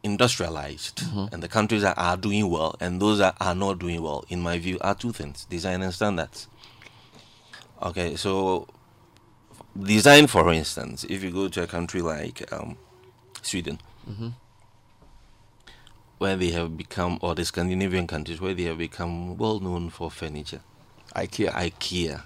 industrialized 0.03 1.03
and 1.33 1.43
the 1.43 1.49
countries 1.49 1.81
that 1.83 1.97
are 1.97 2.17
doing 2.17 2.51
well 2.51 2.77
and 2.79 3.01
those 3.01 3.19
that 3.19 3.35
are 3.41 3.55
not 3.55 3.79
doing 3.79 4.03
well, 4.03 4.25
in 4.29 4.41
my 4.41 4.59
view, 4.59 4.79
are 4.83 4.95
two 4.95 5.13
things 5.13 5.47
design 5.47 5.83
and 5.83 5.95
standards. 5.95 6.49
Okay, 7.83 8.15
so 8.17 8.67
design, 9.79 10.27
for 10.27 10.53
instance, 10.53 11.05
if 11.09 11.23
you 11.23 11.31
go 11.31 11.49
to 11.49 11.63
a 11.63 11.67
country 11.67 12.03
like 12.03 12.51
um, 12.53 12.77
Sweden, 13.45 13.79
where 16.19 16.37
they 16.37 16.51
have 16.51 16.77
become, 16.77 17.19
or 17.23 17.35
the 17.35 17.45
Scandinavian 17.45 18.07
countries, 18.07 18.41
where 18.41 18.55
they 18.55 18.65
have 18.65 18.79
become 18.79 19.37
well 19.37 19.61
known 19.61 19.91
for 19.91 20.11
furniture. 20.11 20.61
IKEA. 21.15 21.51
IKEA, 21.53 22.23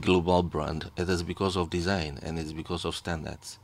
global 0.00 0.42
brand, 0.42 0.90
it 0.98 1.08
is 1.08 1.22
because 1.22 1.56
of 1.56 1.70
design 1.70 2.18
and 2.22 2.38
it's 2.38 2.52
because 2.52 2.84
of 2.84 2.94
standards. 2.94 3.58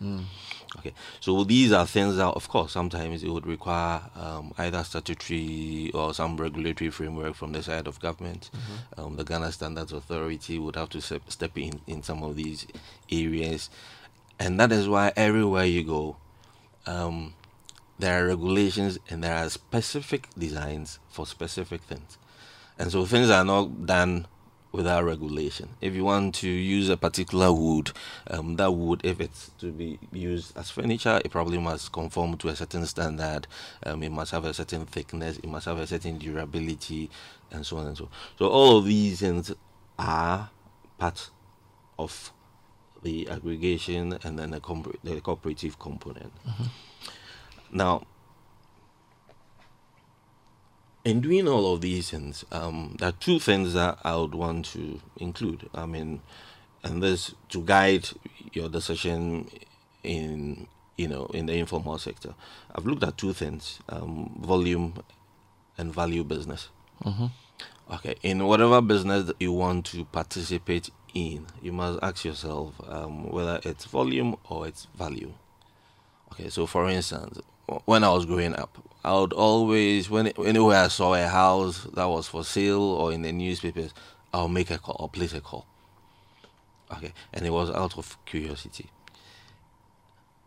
Okay, 0.78 0.94
so 1.20 1.44
these 1.44 1.70
are 1.70 1.86
things 1.86 2.16
that, 2.16 2.28
of 2.28 2.48
course, 2.48 2.72
sometimes 2.72 3.22
it 3.22 3.28
would 3.28 3.46
require 3.46 4.00
um, 4.16 4.52
either 4.56 4.82
statutory 4.82 5.90
or 5.92 6.14
some 6.14 6.36
regulatory 6.38 6.90
framework 6.90 7.34
from 7.34 7.52
the 7.52 7.62
side 7.62 7.86
of 7.86 8.00
government. 8.00 8.50
Um, 8.96 9.16
the 9.16 9.24
Ghana 9.24 9.52
Standards 9.52 9.92
Authority 9.92 10.58
would 10.58 10.76
have 10.76 10.88
to 10.90 11.00
step, 11.02 11.22
step 11.30 11.56
in 11.58 11.80
in 11.86 12.02
some 12.02 12.22
of 12.22 12.34
these 12.36 12.66
areas, 13.12 13.68
and 14.38 14.58
that 14.58 14.72
is 14.72 14.88
why 14.88 15.12
everywhere 15.14 15.66
you 15.66 15.84
go, 15.84 16.16
um, 16.86 17.34
there 17.98 18.22
are 18.22 18.26
regulations 18.28 18.98
and 19.08 19.22
there 19.22 19.34
are 19.34 19.48
specific 19.48 20.28
designs 20.36 20.98
for 21.08 21.26
specific 21.26 21.82
things. 21.82 22.18
And 22.78 22.90
so 22.90 23.04
things 23.04 23.30
are 23.30 23.44
not 23.44 23.86
done 23.86 24.26
without 24.74 25.04
regulation. 25.04 25.68
If 25.80 25.94
you 25.94 26.04
want 26.04 26.34
to 26.36 26.48
use 26.48 26.88
a 26.88 26.96
particular 26.96 27.52
wood, 27.52 27.92
um, 28.28 28.56
that 28.56 28.72
wood, 28.72 29.02
if 29.04 29.20
it's 29.20 29.52
to 29.60 29.70
be 29.70 30.00
used 30.12 30.56
as 30.58 30.70
furniture, 30.70 31.20
it 31.24 31.30
probably 31.30 31.58
must 31.58 31.92
conform 31.92 32.36
to 32.38 32.48
a 32.48 32.56
certain 32.56 32.84
standard. 32.84 33.46
Um, 33.86 34.02
it 34.02 34.10
must 34.10 34.32
have 34.32 34.44
a 34.44 34.52
certain 34.52 34.84
thickness. 34.84 35.38
It 35.38 35.46
must 35.46 35.66
have 35.66 35.78
a 35.78 35.86
certain 35.86 36.18
durability, 36.18 37.08
and 37.52 37.64
so 37.64 37.76
on 37.76 37.86
and 37.86 37.96
so. 37.96 38.08
So 38.36 38.48
all 38.48 38.78
of 38.78 38.84
these 38.84 39.20
things 39.20 39.54
are 39.96 40.50
part 40.98 41.30
of 41.96 42.32
the 43.04 43.28
aggregation 43.28 44.18
and 44.24 44.38
then 44.38 44.50
the, 44.50 44.60
compor- 44.60 44.96
the 45.04 45.20
cooperative 45.20 45.78
component. 45.78 46.32
Now, 47.70 48.06
in 51.04 51.20
doing 51.20 51.46
all 51.46 51.72
of 51.74 51.80
these 51.80 52.10
things, 52.10 52.44
um, 52.50 52.96
there 52.98 53.10
are 53.10 53.12
two 53.12 53.38
things 53.38 53.74
that 53.74 53.98
I 54.02 54.16
would 54.16 54.34
want 54.34 54.64
to 54.72 55.00
include. 55.18 55.68
I 55.74 55.86
mean, 55.86 56.20
and 56.82 57.02
this 57.02 57.34
to 57.50 57.62
guide 57.62 58.08
your 58.52 58.68
decision 58.68 59.48
in 60.02 60.66
you 60.96 61.08
know 61.08 61.26
in 61.34 61.46
the 61.46 61.54
informal 61.54 61.98
sector. 61.98 62.34
I've 62.74 62.86
looked 62.86 63.04
at 63.04 63.18
two 63.18 63.32
things: 63.32 63.80
um, 63.88 64.36
volume 64.40 64.94
and 65.78 65.92
value 65.94 66.24
business. 66.24 66.68
Okay, 67.92 68.14
in 68.22 68.46
whatever 68.46 68.80
business 68.80 69.26
that 69.26 69.36
you 69.40 69.52
want 69.52 69.84
to 69.86 70.06
participate 70.06 70.88
in, 71.14 71.46
you 71.62 71.72
must 71.72 72.00
ask 72.02 72.24
yourself 72.24 72.74
um, 72.88 73.30
whether 73.30 73.60
it's 73.64 73.84
volume 73.84 74.36
or 74.48 74.66
it's 74.66 74.86
value. 74.94 75.32
Okay, 76.32 76.48
so 76.48 76.66
for 76.66 76.88
instance, 76.88 77.40
when 77.84 78.04
I 78.04 78.10
was 78.10 78.26
growing 78.26 78.54
up, 78.54 78.76
I 79.04 79.14
would 79.14 79.32
always, 79.32 80.10
when 80.10 80.26
anywhere 80.26 80.84
I 80.84 80.88
saw 80.88 81.14
a 81.14 81.26
house 81.26 81.84
that 81.94 82.06
was 82.06 82.26
for 82.26 82.44
sale 82.44 82.82
or 82.82 83.12
in 83.12 83.22
the 83.22 83.32
newspapers, 83.32 83.94
I'll 84.32 84.48
make 84.48 84.70
a 84.70 84.78
call 84.78 84.96
or 84.98 85.08
place 85.08 85.32
a 85.32 85.40
call. 85.40 85.66
Okay, 86.92 87.12
and 87.32 87.46
it 87.46 87.50
was 87.50 87.70
out 87.70 87.96
of 87.96 88.18
curiosity. 88.26 88.90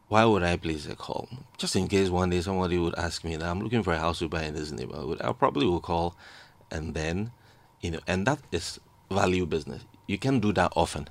Why 0.09 0.23
would 0.25 0.43
I 0.43 0.55
place 0.57 0.87
a 0.87 0.95
call? 0.95 1.27
Just 1.57 1.75
in 1.75 1.87
case 1.87 2.09
one 2.09 2.29
day 2.29 2.41
somebody 2.41 2.77
would 2.77 2.95
ask 2.95 3.23
me 3.23 3.35
that 3.35 3.47
I'm 3.47 3.61
looking 3.61 3.83
for 3.83 3.93
a 3.93 3.99
house 3.99 4.19
to 4.19 4.29
buy 4.29 4.43
in 4.43 4.53
this 4.53 4.71
neighborhood, 4.71 5.21
I 5.21 5.33
probably 5.33 5.67
will 5.67 5.81
call, 5.81 6.15
and 6.71 6.93
then, 6.93 7.31
you 7.81 7.91
know, 7.91 7.99
and 8.07 8.25
that 8.27 8.39
is 8.51 8.79
value 9.09 9.45
business. 9.45 9.83
You 10.07 10.17
can 10.17 10.39
do 10.39 10.53
that 10.53 10.71
often. 10.75 11.09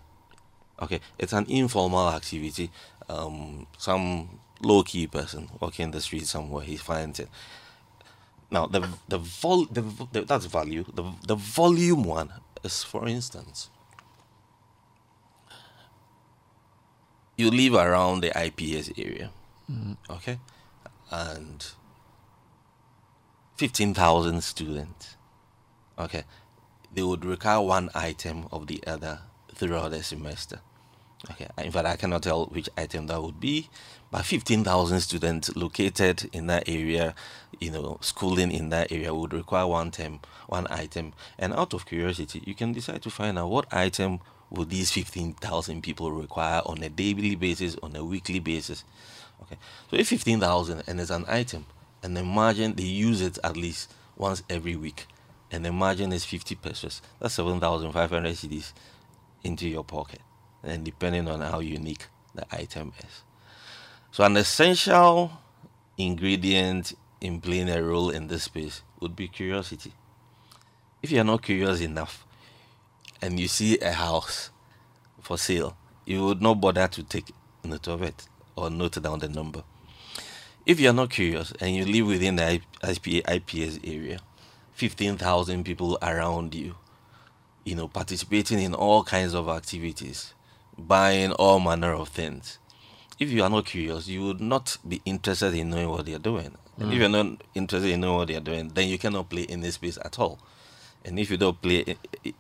Okay, 0.83 1.01
it's 1.19 1.33
an 1.33 1.47
informal 1.49 2.09
activity. 2.09 2.71
Um, 3.09 3.67
some 3.79 4.41
low 4.63 4.83
key 4.83 5.07
person 5.07 5.49
walking 5.61 5.91
the 5.91 6.01
street 6.01 6.27
somewhere, 6.27 6.65
he 6.65 6.77
finds 6.77 7.21
it. 7.21 7.29
Now 8.51 8.67
the 8.67 8.89
the 9.09 9.19
vol 9.19 9.67
the, 9.67 9.83
the 10.13 10.23
that's 10.23 10.47
value. 10.47 10.85
The 10.93 11.05
the 11.27 11.35
volume 11.35 12.05
one 12.05 12.33
is, 12.63 12.85
for 12.85 13.07
instance, 13.09 13.71
you 17.37 17.51
live 17.51 17.75
around 17.75 18.21
the 18.21 18.31
IPS 18.47 18.91
area, 18.97 19.31
okay, 20.09 20.39
and 21.11 21.67
fifteen 23.57 23.95
thousand 23.95 24.43
students, 24.43 25.17
okay, 25.99 26.25
they 26.97 27.03
would 27.03 27.27
require 27.27 27.61
one 27.61 27.91
item 27.95 28.47
of 28.51 28.67
the 28.67 28.83
other 28.87 29.21
throughout 29.55 29.91
the 29.91 30.03
semester. 30.03 30.61
Okay, 31.31 31.47
in 31.59 31.71
fact, 31.71 31.87
I 31.87 31.97
cannot 31.97 32.23
tell 32.23 32.47
which 32.47 32.71
item 32.77 33.07
that 33.09 33.23
would 33.23 33.39
be, 33.39 33.69
but 34.11 34.25
15,000 34.25 35.01
students 35.01 35.55
located 35.55 36.31
in 36.33 36.47
that 36.47 36.69
area, 36.69 37.15
you 37.61 37.71
know, 37.71 37.99
schooling 38.01 38.51
in 38.51 38.71
that 38.71 38.91
area 38.91 39.15
would 39.15 39.35
require 39.35 39.67
one 39.67 39.91
term, 39.91 40.21
one 40.47 40.67
item. 40.71 41.13
And 41.39 41.53
out 41.53 41.75
of 41.75 41.85
curiosity, 41.85 42.43
you 42.47 42.55
can 42.55 42.73
decide 42.73 43.03
to 43.03 43.11
find 43.11 43.39
out 43.39 43.51
what 43.51 43.73
item 43.75 44.21
would 44.49 44.71
these 44.71 44.91
15,000 44.91 45.83
people 45.83 46.13
require 46.13 46.63
on 46.65 46.83
a 46.83 46.89
daily 46.89 47.35
basis, 47.35 47.77
on 47.83 47.95
a 47.95 48.05
weekly 48.05 48.39
basis. 48.39 48.85
Okay, 49.43 49.59
so 49.91 49.97
if 49.97 50.09
15,000 50.09 50.85
and 50.87 50.99
it's 50.99 51.11
an 51.11 51.27
item, 51.29 51.67
and 52.03 52.17
imagine 52.17 52.75
they 52.75 52.85
use 52.85 53.21
it 53.21 53.39
at 53.45 53.57
least 53.57 53.93
once 54.17 54.43
every 54.49 54.77
week, 54.77 55.07
and 55.51 55.65
the 55.65 55.73
margin 55.73 56.13
is 56.13 56.25
50 56.25 56.55
pesos, 56.57 57.03
that's 57.21 57.35
7,500 57.35 58.35
cedis 58.35 58.73
into 59.45 59.69
your 59.69 59.85
pocket 59.85 60.21
and 60.63 60.85
depending 60.85 61.29
on 61.29 61.41
how 61.41 61.61
unique 61.61 62.07
the 62.35 62.45
item 62.55 62.93
is. 62.99 63.23
So, 64.11 64.25
an 64.25 64.37
essential 64.37 65.31
ingredient 65.99 66.95
in 67.21 67.41
playing 67.41 67.69
a 67.69 67.83
role 67.83 68.11
in 68.11 68.29
this 68.29 68.45
space 68.45 68.83
would 69.01 69.17
be 69.17 69.29
curiosity. 69.29 69.93
If 71.03 71.11
you're 71.11 71.25
not 71.25 71.43
curious 71.43 71.81
enough 71.81 72.27
and 73.23 73.39
you 73.39 73.49
see 73.49 73.79
a 73.79 73.93
house 73.93 74.51
for 75.21 75.39
sale, 75.39 75.77
you 76.05 76.25
would 76.25 76.43
not 76.43 76.61
bother 76.61 76.89
to 76.89 77.03
take 77.03 77.33
note 77.65 77.89
of 77.89 78.03
it 78.03 78.29
or 78.57 78.71
note 78.71 79.01
down 79.03 79.19
the 79.19 79.29
number. 79.29 79.63
If 80.65 80.81
you're 80.81 80.93
not 80.93 81.11
curious 81.11 81.53
and 81.61 81.75
you 81.75 81.85
live 81.85 82.07
within 82.07 82.37
the 82.37 82.61
IPA, 82.83 83.37
IPS 83.37 83.79
area, 83.85 84.19
15,000 84.77 85.65
people 85.65 85.99
around 86.03 86.55
you, 86.55 86.75
you 87.65 87.75
know, 87.75 87.89
participating 87.89 88.61
in 88.61 88.75
all 88.75 89.03
kinds 89.03 89.33
of 89.33 89.49
activities, 89.49 90.35
buying 90.77 91.33
all 91.33 91.59
manner 91.59 91.95
of 91.95 92.11
things. 92.11 92.59
If 93.19 93.31
you 93.31 93.43
are 93.43 93.49
not 93.49 93.65
curious, 93.65 94.07
you 94.07 94.23
would 94.27 94.41
not 94.43 94.77
be 94.87 95.01
interested 95.07 95.55
in 95.55 95.71
knowing 95.71 95.89
what 95.89 96.05
they're 96.05 96.19
doing. 96.19 96.59
And 96.79 96.93
if 96.93 96.99
mm. 96.99 97.01
you're 97.01 97.09
not 97.09 97.43
interested 97.55 97.91
in 97.91 98.03
knowing 98.03 98.17
what 98.19 98.29
they're 98.29 98.41
doing, 98.41 98.69
then 98.69 98.89
you 98.89 98.99
cannot 98.99 99.31
play 99.31 99.43
in 99.43 99.63
this 99.63 99.77
space 99.77 99.97
at 100.05 100.19
all. 100.19 100.39
And 101.07 101.19
if 101.19 101.31
you 101.31 101.39
don't 101.39 101.61
play, 101.63 101.97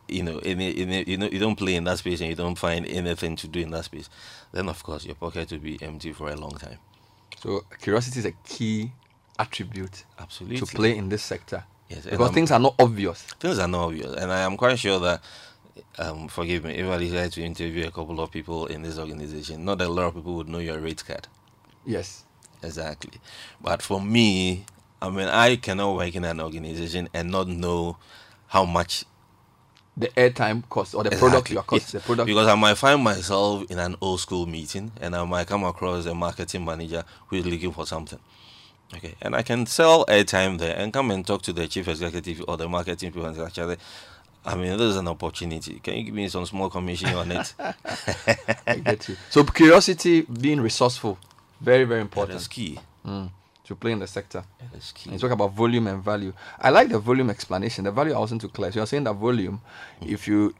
you 0.06 0.22
know, 0.22 0.38
in, 0.40 0.60
in 0.60 1.08
you 1.08 1.16
know, 1.16 1.28
you 1.32 1.38
don't 1.38 1.56
play 1.56 1.76
in 1.76 1.84
that 1.84 1.98
space 1.98 2.20
and 2.20 2.28
you 2.28 2.36
don't 2.36 2.58
find 2.58 2.84
anything 2.84 3.34
to 3.36 3.48
do 3.48 3.60
in 3.60 3.70
that 3.70 3.86
space, 3.86 4.10
then 4.52 4.68
of 4.68 4.82
course 4.82 5.06
your 5.06 5.14
pocket 5.14 5.52
will 5.52 5.60
be 5.60 5.78
empty 5.80 6.12
for 6.12 6.28
a 6.28 6.36
long 6.36 6.50
time. 6.50 6.78
So 7.38 7.62
curiosity 7.80 8.18
is 8.18 8.26
a 8.26 8.32
key 8.44 8.92
attribute 9.38 10.04
Absolutely. 10.18 10.58
to 10.58 10.66
play 10.66 10.96
in 10.98 11.08
this 11.08 11.22
sector. 11.22 11.64
Yes, 11.88 12.04
Because 12.06 12.32
things 12.32 12.50
are 12.50 12.58
not 12.58 12.74
obvious. 12.78 13.22
things 13.38 13.58
are 13.58 13.68
not 13.68 13.84
obvious, 13.86 14.14
and 14.14 14.32
I 14.32 14.40
am 14.40 14.56
quite 14.56 14.78
sure 14.78 14.98
that. 15.00 15.22
Um, 15.98 16.28
forgive 16.28 16.64
me 16.64 16.72
if 16.74 16.88
I 16.88 16.96
decide 16.98 17.32
to 17.32 17.42
interview 17.42 17.86
a 17.86 17.90
couple 17.90 18.18
of 18.20 18.30
people 18.30 18.66
in 18.66 18.82
this 18.82 18.98
organization. 18.98 19.64
Not 19.64 19.78
that 19.78 19.88
a 19.88 19.92
lot 19.92 20.04
of 20.06 20.14
people 20.14 20.34
would 20.36 20.48
know 20.48 20.58
your 20.58 20.78
rate 20.78 21.04
card. 21.06 21.28
Yes. 21.84 22.24
Exactly. 22.62 23.12
But 23.60 23.82
for 23.82 24.00
me, 24.00 24.64
I 25.02 25.10
mean, 25.10 25.28
I 25.28 25.56
cannot 25.56 25.94
work 25.96 26.14
in 26.14 26.24
an 26.24 26.40
organization 26.40 27.08
and 27.12 27.30
not 27.30 27.48
know 27.48 27.98
how 28.48 28.64
much 28.64 29.04
The 29.98 30.08
airtime 30.08 30.66
cost 30.68 30.94
or 30.94 31.04
the 31.04 31.10
product 31.10 31.50
Exactly. 31.50 31.54
your 31.54 31.62
cost. 31.62 31.82
Yes. 31.82 31.92
The 31.92 32.00
product 32.00 32.26
Because 32.26 32.48
I 32.48 32.54
might 32.54 32.74
find 32.76 33.02
myself 33.02 33.64
in 33.70 33.78
an 33.78 33.96
old 34.00 34.20
school 34.20 34.46
meeting 34.46 34.92
and 35.00 35.14
I 35.14 35.24
might 35.24 35.46
come 35.46 35.64
across 35.64 36.06
a 36.06 36.14
marketing 36.14 36.64
manager 36.64 37.04
who 37.28 37.36
is 37.36 37.46
looking 37.46 37.72
for 37.72 37.86
something. 37.86 38.18
Okay. 38.94 39.14
And 39.20 39.34
I 39.34 39.42
can 39.42 39.66
sell 39.66 40.04
airtime 40.06 40.58
there 40.58 40.76
and 40.76 40.92
come 40.92 41.10
and 41.10 41.26
talk 41.26 41.42
to 41.42 41.52
the 41.52 41.66
chief 41.66 41.88
executive 41.88 42.44
or 42.46 42.56
the 42.56 42.68
marketing 42.68 43.10
people 43.12 43.26
and 43.26 43.38
actually, 43.38 43.76
I 44.44 44.54
mean, 44.54 44.72
this 44.78 44.90
is 44.90 44.96
an 44.96 45.08
opportunity. 45.08 45.80
Can 45.80 45.94
you 45.96 46.02
give 46.04 46.14
me 46.14 46.28
some 46.28 46.46
small 46.46 46.70
commission 46.70 47.08
on 47.14 47.32
it? 47.32 47.52
I 48.66 48.76
get 48.76 49.08
you. 49.08 49.16
So 49.30 49.42
curiosity, 49.44 50.22
being 50.22 50.60
resourceful, 50.60 51.18
very 51.60 51.84
very 51.84 52.00
important 52.00 52.40
is 52.40 52.46
key. 52.48 52.78
mm, 53.04 53.28
to 53.64 53.74
play 53.74 53.90
in 53.92 53.98
the 53.98 54.06
sector. 54.06 54.44
That 54.60 54.78
is 54.78 54.92
key. 54.92 55.10
And 55.10 55.14
you 55.14 55.28
talk 55.28 55.32
about 55.34 55.52
volume 55.52 55.88
and 55.88 56.02
value. 56.02 56.32
I 56.60 56.70
like 56.70 56.88
the 56.88 56.98
volume 57.00 57.28
explanation. 57.30 57.84
The 57.84 57.90
value 57.90 58.14
I 58.14 58.18
wasn't 58.18 58.40
too 58.42 58.48
clear. 58.48 58.70
So 58.70 58.78
you're 58.80 58.86
saying 58.86 59.04
that 59.04 59.14
volume, 59.14 59.60
if 60.00 60.28
you 60.28 60.54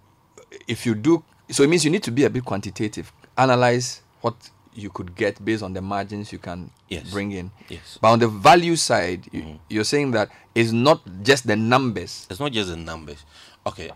if 0.67 0.85
you 0.85 0.95
do 0.97 1.23
so 1.51 1.63
it 1.63 1.69
means 1.71 1.85
you 1.85 1.91
need 1.93 2.03
to 2.03 2.11
be 2.11 2.25
a 2.25 2.31
bit 2.31 2.45
quantitative. 2.45 3.13
Analyze 3.39 4.03
what 4.21 4.35
you 4.77 4.91
could 4.91 5.15
get 5.17 5.43
based 5.45 5.63
on 5.63 5.73
the 5.73 5.81
margins 5.81 6.33
you 6.33 6.39
can 6.39 6.71
Yes. 6.89 7.11
bring 7.11 7.33
in. 7.33 7.51
Yes. 7.69 7.99
But 8.01 8.09
on 8.13 8.19
the 8.21 8.29
value 8.29 8.77
side, 8.77 9.27
you, 9.33 9.59
you're 9.69 9.85
saying 9.85 10.13
that 10.13 10.29
it's 10.55 10.71
not 10.73 11.01
just 11.23 11.47
the 11.47 11.57
numbers. 11.57 12.27
It's 12.31 12.39
not 12.41 12.53
just 12.53 12.69
the 12.71 12.77
numbers. 12.77 13.25
Okay, 13.67 13.91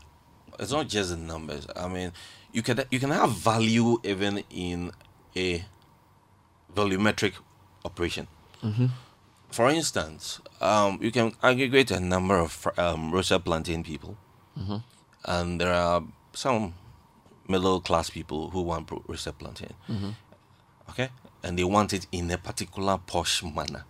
it's 0.58 0.72
not 0.72 0.88
just 0.88 1.10
the 1.10 1.16
numbers. 1.16 1.66
I 1.76 1.86
mean, 1.88 2.12
you 2.52 2.62
can 2.62 2.82
you 2.90 2.98
can 2.98 3.10
have 3.10 3.30
value 3.30 3.98
even 4.02 4.42
in 4.50 4.90
a 5.36 5.64
volumetric 6.74 7.34
operation. 7.84 8.26
For 9.50 9.68
instance, 9.70 10.40
um, 10.60 10.98
you 11.02 11.10
can 11.10 11.32
aggregate 11.42 11.90
a 11.90 11.98
number 12.00 12.38
of 12.38 12.68
um, 12.78 13.10
roasted 13.12 13.44
plantain 13.44 13.82
people, 13.82 14.16
and 15.24 15.60
there 15.60 15.72
are 15.72 16.02
some 16.32 16.74
middle 17.48 17.80
class 17.80 18.10
people 18.10 18.50
who 18.50 18.62
want 18.62 18.90
roasted 19.08 19.38
plantain. 19.38 19.74
Okay, 20.90 21.08
and 21.42 21.58
they 21.58 21.64
want 21.64 21.92
it 21.92 22.06
in 22.12 22.30
a 22.30 22.38
particular 22.38 22.98
posh 23.06 23.42
manner. 23.42 23.84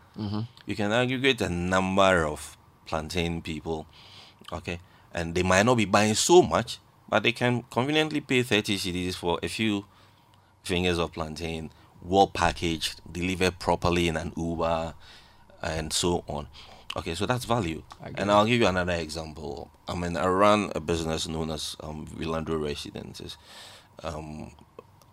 You 0.67 0.77
can 0.77 0.93
aggregate 0.93 1.41
a 1.41 1.49
number 1.49 2.25
of 2.27 2.57
plantain 2.87 3.41
people. 3.43 3.87
Okay, 4.53 4.81
and 5.15 5.35
they 5.35 5.43
might 5.43 5.65
not 5.65 5.77
be 5.77 5.85
buying 5.87 6.15
so 6.15 6.43
much, 6.43 6.79
but 7.09 7.23
they 7.23 7.33
can 7.33 7.65
conveniently 7.71 8.21
pay 8.21 8.43
30 8.43 8.77
cedis 8.79 9.15
for 9.15 9.39
a 9.43 9.49
few 9.49 9.85
fingers 10.63 10.99
of 10.99 11.13
plantain, 11.13 11.71
well 12.03 12.27
packaged, 12.27 13.01
delivered 13.11 13.59
properly 13.59 14.09
in 14.09 14.17
an 14.17 14.33
Uber, 14.37 14.95
and 15.63 15.93
so 15.93 16.23
on. 16.27 16.49
Okay, 16.97 17.15
so 17.15 17.25
that's 17.25 17.45
value. 17.45 17.83
And 18.21 18.31
I'll 18.31 18.45
give 18.47 18.61
you 18.61 18.67
another 18.67 18.95
example. 18.95 19.71
I 19.87 19.95
mean, 19.95 20.17
I 20.17 20.27
run 20.27 20.73
a 20.75 20.81
business 20.81 21.29
known 21.29 21.51
as 21.51 21.77
um, 21.81 22.07
Villandro 22.07 22.61
Residences. 22.63 23.37
Um, 24.03 24.51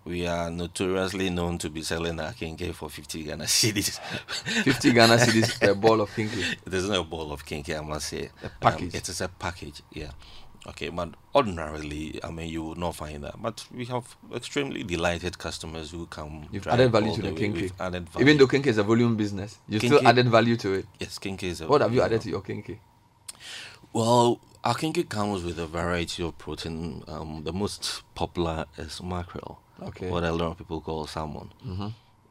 we 0.08 0.26
are 0.26 0.50
notoriously 0.50 1.30
known 1.30 1.58
to 1.60 1.70
be 1.70 1.82
selling 1.82 2.20
our 2.20 2.34
kinky 2.34 2.72
for 2.72 2.90
50 2.90 3.24
Ghana 3.24 3.44
cedis. 3.58 4.00
50 4.64 4.94
Ghana 4.94 5.18
cedis 5.18 5.70
a 5.70 5.76
ball 5.76 6.02
of 6.02 6.14
kinky. 6.16 6.42
It 6.66 6.74
isn't 6.74 6.94
a 6.96 7.04
ball 7.04 7.32
of 7.32 7.46
kinky, 7.46 7.76
I 7.76 7.82
must 7.82 8.08
say. 8.10 8.30
A 8.44 8.50
package. 8.60 8.94
Um, 8.94 8.98
it 8.98 9.10
is 9.10 9.22
a 9.22 9.28
package, 9.28 9.82
yeah. 9.92 10.12
Okay, 10.68 10.90
but 10.90 11.10
ordinarily, 11.34 12.20
I 12.24 12.32
mean, 12.32 12.50
you 12.50 12.62
would 12.64 12.78
not 12.78 12.96
find 12.96 13.24
that. 13.24 13.42
But 13.42 13.66
we 13.74 13.86
have 13.86 14.18
extremely 14.36 14.84
delighted 14.84 15.38
customers 15.38 15.92
who 15.92 16.08
come. 16.08 16.48
You've 16.52 16.68
added 16.68 16.92
value 16.92 17.14
to 17.16 17.22
the. 17.22 17.32
We've 17.32 17.72
added 17.80 18.10
value. 18.10 18.26
Even 18.28 18.38
though 18.38 18.48
kinky 18.48 18.70
is 18.72 18.78
a 18.78 18.84
volume 18.84 19.16
business, 19.16 19.60
you 19.70 19.80
still 19.80 19.92
Kinky- 20.00 20.06
added 20.08 20.28
value 20.30 20.58
to 20.58 20.74
it. 20.74 20.86
yes, 21.00 21.18
kinky 21.20 21.48
is 21.48 21.62
a. 21.62 21.68
What 21.68 21.82
have 21.82 21.94
you 21.94 22.02
added 22.02 22.22
to 22.22 22.30
your 22.30 22.42
kinky? 22.42 22.80
Well, 23.94 24.40
our 24.64 24.74
kinky 24.76 25.04
comes 25.04 25.44
with 25.44 25.58
a 25.60 25.68
variety 25.68 26.22
of 26.24 26.38
protein. 26.38 27.04
Um, 27.08 27.44
the 27.46 27.54
most 27.54 28.04
popular 28.16 28.66
is 28.78 29.02
mackerel, 29.02 29.62
Okay. 29.82 30.10
what 30.10 30.24
a 30.24 30.32
lot 30.32 30.52
of 30.52 30.58
people 30.58 30.82
call 30.82 31.08
salmon. 31.08 31.52
Mm-hmm. 31.66 31.88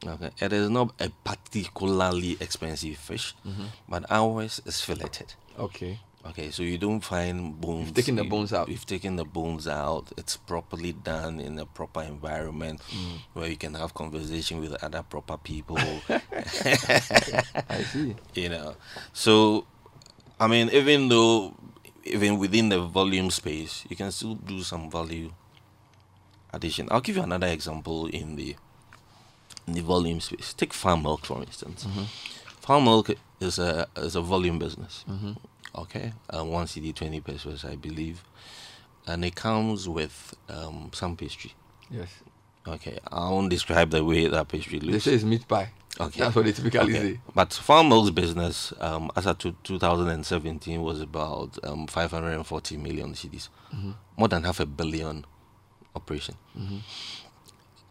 Okay, 0.09 0.29
it 0.39 0.53
is 0.53 0.69
not 0.69 0.93
a 0.99 1.09
particularly 1.23 2.37
expensive 2.39 2.97
fish, 2.97 3.35
Mm-hmm. 3.45 3.65
but 3.89 4.05
ours 4.11 4.61
is 4.65 4.81
filleted. 4.81 5.33
Okay. 5.57 5.99
Okay, 6.27 6.51
so 6.51 6.61
you 6.61 6.77
don't 6.77 6.99
find 6.99 7.59
bones. 7.61 7.85
You've 7.87 7.95
taken 7.95 8.15
the 8.17 8.25
bones 8.25 8.51
out. 8.51 8.67
You've 8.67 8.85
taken 8.85 9.15
the 9.15 9.23
bones 9.23 9.65
out. 9.65 10.11
It's 10.17 10.35
properly 10.35 10.91
done 10.91 11.39
in 11.39 11.57
a 11.57 11.65
proper 11.65 12.01
environment 12.01 12.81
Mm. 12.91 13.19
where 13.33 13.47
you 13.47 13.55
can 13.55 13.73
have 13.75 13.93
conversation 13.93 14.59
with 14.59 14.75
other 14.83 15.03
proper 15.03 15.37
people. 15.37 15.77
I 17.69 17.83
see. 17.91 18.15
you 18.33 18.49
know, 18.49 18.75
so 19.13 19.65
I 20.39 20.47
mean, 20.47 20.69
even 20.71 21.07
though 21.09 21.55
even 22.03 22.37
within 22.37 22.69
the 22.69 22.81
volume 22.81 23.31
space, 23.31 23.85
you 23.89 23.95
can 23.95 24.11
still 24.11 24.35
do 24.35 24.63
some 24.63 24.89
value 24.91 25.31
addition. 26.53 26.87
I'll 26.91 27.01
give 27.01 27.17
you 27.17 27.23
another 27.23 27.47
example 27.47 28.07
in 28.07 28.35
the 28.35 28.55
in 29.67 29.73
the 29.73 29.81
volume 29.81 30.19
space. 30.19 30.53
Take 30.53 30.73
Fan 30.73 31.01
Milk 31.03 31.25
for 31.25 31.41
instance. 31.41 31.85
Mm-hmm. 31.85 32.03
Fan 32.61 32.83
Milk 32.83 33.11
is 33.39 33.59
a 33.59 33.87
is 33.97 34.15
a 34.15 34.21
volume 34.21 34.59
business. 34.59 35.03
Mm-hmm. 35.09 35.33
Okay, 35.75 36.13
uh, 36.33 36.43
one 36.43 36.65
cedi 36.65 36.93
twenty 36.95 37.21
pesos, 37.21 37.63
I 37.65 37.75
believe, 37.75 38.23
and 39.05 39.23
it 39.23 39.35
comes 39.35 39.87
with 39.87 40.33
um, 40.49 40.89
some 40.93 41.15
pastry. 41.15 41.53
Yes. 41.89 42.09
Okay, 42.67 42.97
I 43.11 43.29
won't 43.29 43.49
describe 43.49 43.91
the 43.91 44.03
way 44.03 44.27
that 44.27 44.47
pastry 44.49 44.79
They 44.79 44.87
looks. 44.87 45.05
say 45.05 45.13
it's 45.13 45.23
meat 45.23 45.47
pie. 45.47 45.69
Okay. 45.99 46.19
That's 46.19 46.35
what 46.35 46.45
they 46.45 46.51
typically 46.51 46.79
Okay. 46.81 47.13
say. 47.13 47.19
But 47.33 47.53
Fan 47.53 47.89
Milk's 47.89 48.11
business, 48.11 48.71
um, 48.79 49.09
as 49.15 49.25
of 49.25 49.37
two- 49.39 49.55
2017, 49.63 50.81
was 50.83 51.01
about 51.01 51.57
um, 51.63 51.87
540 51.87 52.77
million 52.77 53.13
cedis, 53.13 53.49
Mm-hmm. 53.73 53.91
more 54.17 54.27
than 54.27 54.43
half 54.43 54.59
a 54.59 54.65
billion 54.65 55.25
operation. 55.95 56.35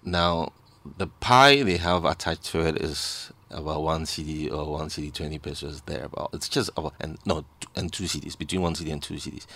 Now, 0.05 0.53
the 0.99 1.07
pie 1.09 1.63
they 1.63 1.79
have 1.79 2.05
attached 2.05 2.45
to 2.47 2.61
it 2.61 2.77
is 2.81 3.33
about 3.51 3.83
one 3.83 4.05
cedi 4.05 4.53
or 4.53 4.73
one 4.73 4.89
cedi 4.89 5.13
20 5.13 5.39
pesos 5.39 5.81
there. 5.83 6.05
About 6.05 6.31
it's 6.33 6.49
just 6.49 6.71
about 6.77 6.95
and 7.01 7.19
no 7.27 7.45
and 7.75 7.93
two 7.93 8.05
cedis 8.05 8.37
between 8.39 8.63
one 8.63 8.75
cedi 8.75 8.93
and 8.93 9.03
two 9.03 9.15
cedis. 9.15 9.47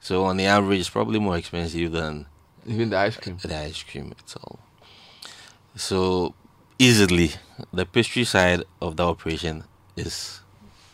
So 0.00 0.24
on 0.24 0.36
the 0.36 0.44
average, 0.46 0.80
it's 0.80 0.90
probably 0.90 1.18
more 1.18 1.36
expensive 1.36 1.92
than 1.92 2.26
Even 2.66 2.90
the 2.90 2.98
ice 2.98 3.16
cream. 3.16 3.38
the 3.42 3.56
ice 3.56 3.82
cream 3.82 4.12
itself. 4.12 4.58
So 5.74 6.34
easily, 6.78 7.32
the 7.72 7.86
pastry 7.86 8.24
side 8.24 8.62
of 8.80 8.96
the 8.96 9.04
operation 9.06 9.64
is, 9.96 10.41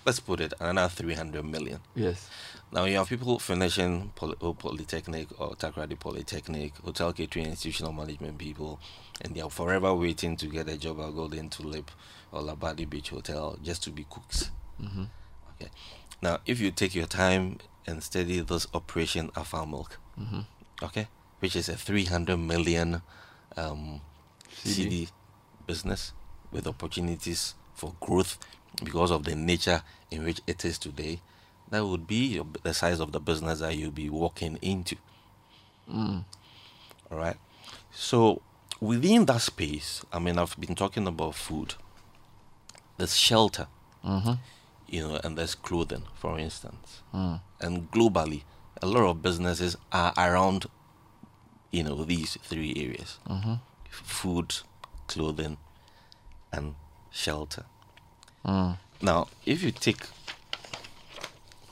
let's 0.05 0.21
put 0.21 0.41
it, 0.41 0.53
another 0.61 0.89
300 0.89 1.45
million. 1.45 1.81
Yes. 1.95 2.29
Now 2.73 2.85
you 2.85 2.97
have 2.99 3.09
people 3.09 3.39
finishing 3.39 4.13
poly- 4.15 4.37
Polytechnic 4.37 5.29
or 5.41 5.51
Takoradi 5.57 5.99
Polytechnic, 5.99 6.77
hotel 6.85 7.13
catering, 7.13 7.47
institutional 7.47 7.93
management 7.93 8.39
people, 8.39 8.79
and 9.23 9.35
they 9.35 9.41
are 9.41 9.51
forever 9.51 9.95
waiting 9.95 10.37
to 10.37 10.47
get 10.47 10.69
a 10.69 10.77
job 10.77 11.01
at 11.01 11.15
Golden 11.15 11.49
Tulip 11.49 11.91
or 12.33 12.43
Labadi 12.43 12.89
Beach 12.89 13.11
Hotel 13.11 13.59
just 13.63 13.83
to 13.85 13.91
be 13.91 14.05
cooks. 14.11 14.51
Mm-hmm. 14.83 15.05
Okay. 15.55 15.71
Now, 16.21 16.39
if 16.47 16.61
you 16.61 16.71
take 16.71 16.95
your 16.95 17.07
time 17.07 17.59
and 17.87 18.03
study 18.03 18.41
this 18.41 18.67
operation 18.75 19.31
at 19.37 19.47
Fan 19.47 19.71
Milk, 19.71 19.99
Mm-hmm. 20.21 20.41
okay, 20.83 21.07
which 21.39 21.55
is 21.57 21.69
a 21.69 21.77
300 21.77 22.37
million 22.37 23.01
um, 23.57 24.01
cedi. 24.63 24.85
cedi 24.85 25.11
business 25.67 26.13
with 26.51 26.67
opportunities 26.67 27.55
for 27.75 27.95
growth 28.01 28.39
because 28.85 29.11
of 29.11 29.25
the 29.25 29.35
nature 29.35 29.83
in 30.11 30.25
which 30.25 30.41
it 30.47 30.64
is 30.64 30.79
today, 30.79 31.21
that 31.71 31.85
would 31.85 32.07
be 32.07 32.27
your, 32.35 32.47
the 32.62 32.73
size 32.75 33.01
of 33.01 33.12
the 33.12 33.21
business 33.21 33.61
that 33.61 33.77
you'll 33.77 33.91
be 33.91 34.09
walking 34.09 34.59
into. 34.62 34.97
Mm. 35.91 36.25
All 37.11 37.19
right. 37.19 37.37
So 37.93 38.41
within 38.81 39.27
that 39.27 39.41
space, 39.41 40.03
I 40.12 40.19
mean, 40.19 40.38
I've 40.38 40.59
been 40.59 40.75
talking 40.75 41.07
about 41.07 41.35
food. 41.35 41.75
There's 42.97 43.17
shelter, 43.17 43.67
Mm-hmm. 44.05 44.35
you 44.88 45.07
know, 45.09 45.21
and 45.25 45.37
there's 45.37 45.55
clothing, 45.57 46.05
for 46.14 46.38
instance. 46.38 47.03
Mm. 47.14 47.41
And 47.61 47.91
globally, 47.91 48.43
a 48.81 48.87
lot 48.87 49.03
of 49.05 49.21
businesses 49.23 49.77
are 49.93 50.12
around, 50.17 50.67
you 51.73 51.83
know, 51.83 52.05
these 52.05 52.38
three 52.43 52.73
areas: 52.77 53.19
Mm-hmm. 53.29 53.55
food, 53.91 54.55
clothing, 55.09 55.57
and 56.53 56.75
shelter. 57.11 57.64
Mm. 58.49 58.79
Now, 59.03 59.29
if 59.45 59.63
you 59.63 59.71
take 59.71 60.01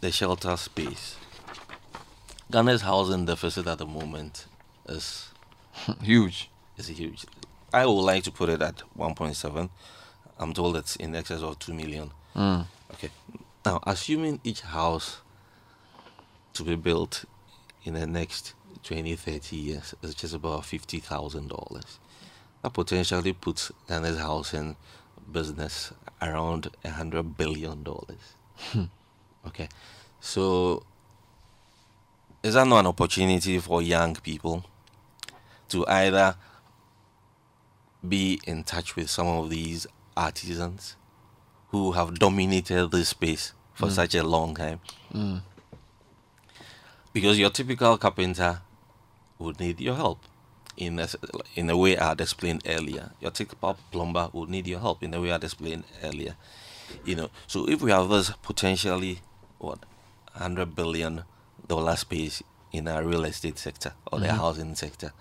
the 0.00 0.12
shelter 0.12 0.56
space, 0.56 1.16
Ghana's 2.50 2.82
housing 2.82 3.24
deficit 3.24 3.66
at 3.66 3.78
the 3.78 3.86
moment 3.86 4.46
is 4.88 5.30
Huge. 6.02 6.50
It's 6.76 6.88
huge. 6.88 7.24
I 7.72 7.86
would 7.86 7.92
like 8.02 8.22
to 8.24 8.30
put 8.30 8.48
it 8.48 8.62
at 8.62 8.82
1.7. 8.98 9.68
I'm 10.38 10.52
told 10.52 10.76
it's 10.76 10.96
in 10.96 11.14
excess 11.14 11.42
of 11.42 11.58
2 11.58 11.74
million. 11.74 12.10
Mm. 12.34 12.66
Okay. 12.92 13.10
Now, 13.64 13.80
assuming 13.86 14.40
each 14.44 14.60
house 14.60 15.20
to 16.54 16.62
be 16.62 16.76
built 16.76 17.24
in 17.84 17.94
the 17.94 18.06
next 18.06 18.54
20, 18.84 19.16
30 19.16 19.56
years 19.56 19.94
is 20.02 20.14
just 20.14 20.34
about 20.34 20.62
$50,000, 20.62 21.98
that 22.62 22.72
potentially 22.72 23.32
puts 23.32 23.72
Ghana's 23.88 24.18
housing 24.18 24.76
business 25.30 25.92
around 26.26 26.70
a 26.84 26.88
$100 26.88 27.36
billion. 27.36 27.84
okay. 29.46 29.68
So, 30.20 30.82
is 32.42 32.54
that 32.54 32.66
not 32.66 32.80
an 32.80 32.86
opportunity 32.86 33.58
for 33.58 33.82
young 33.82 34.14
people 34.16 34.64
to 35.68 35.86
either 35.86 36.36
be 38.06 38.40
in 38.46 38.62
touch 38.64 38.96
with 38.96 39.10
some 39.10 39.26
of 39.26 39.50
these 39.50 39.86
artisans 40.16 40.96
who 41.70 41.92
have 41.92 42.18
dominated 42.18 42.90
this 42.90 43.08
space 43.10 43.52
for 43.74 43.90
such 43.90 44.14
a 44.14 44.22
long 44.22 44.54
time. 44.54 44.80
Mm. 45.12 45.42
Because 47.12 47.38
your 47.38 47.50
typical 47.50 47.98
carpenter 47.98 48.60
would 49.38 49.60
need 49.60 49.80
your 49.80 49.94
help. 49.94 50.20
In 50.76 50.98
a, 50.98 51.08
in 51.54 51.70
a 51.70 51.76
way 51.76 51.96
I 51.96 52.08
had 52.08 52.20
explained 52.20 52.62
earlier. 52.66 53.10
Your 53.20 53.30
typical 53.30 53.78
plumber 53.90 54.28
would 54.34 54.50
need 54.50 54.66
your 54.66 54.80
help 54.80 55.02
in 55.02 55.10
the 55.10 55.20
way 55.20 55.30
I 55.30 55.32
had 55.32 55.44
explained 55.44 55.84
earlier. 56.04 56.36
You 57.04 57.16
know, 57.16 57.30
so 57.46 57.68
if 57.68 57.80
we 57.80 57.90
have 57.90 58.08
this 58.08 58.30
potentially 58.42 59.20
what 59.58 59.78
hundred 60.32 60.76
billion 60.76 61.24
dollar 61.66 61.96
space 61.96 62.42
in 62.72 62.88
our 62.88 63.02
real 63.02 63.24
estate 63.24 63.58
sector 63.58 63.94
or 64.12 64.20
the 64.20 64.32
housing 64.32 64.74
sector, 64.74 65.12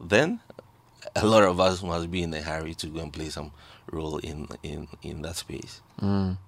then 0.00 0.40
a 1.16 1.26
lot 1.26 1.42
of 1.42 1.58
us 1.60 1.82
must 1.82 2.10
be 2.10 2.22
in 2.22 2.32
a 2.34 2.40
hurry 2.40 2.74
to 2.74 2.86
go 2.86 3.00
and 3.00 3.12
play 3.12 3.28
some 3.28 3.50
role 3.90 4.18
in 4.18 4.48
in 4.62 4.88
in 5.02 5.22
that 5.22 5.36
space. 5.36 5.80
Mm. 6.00 6.38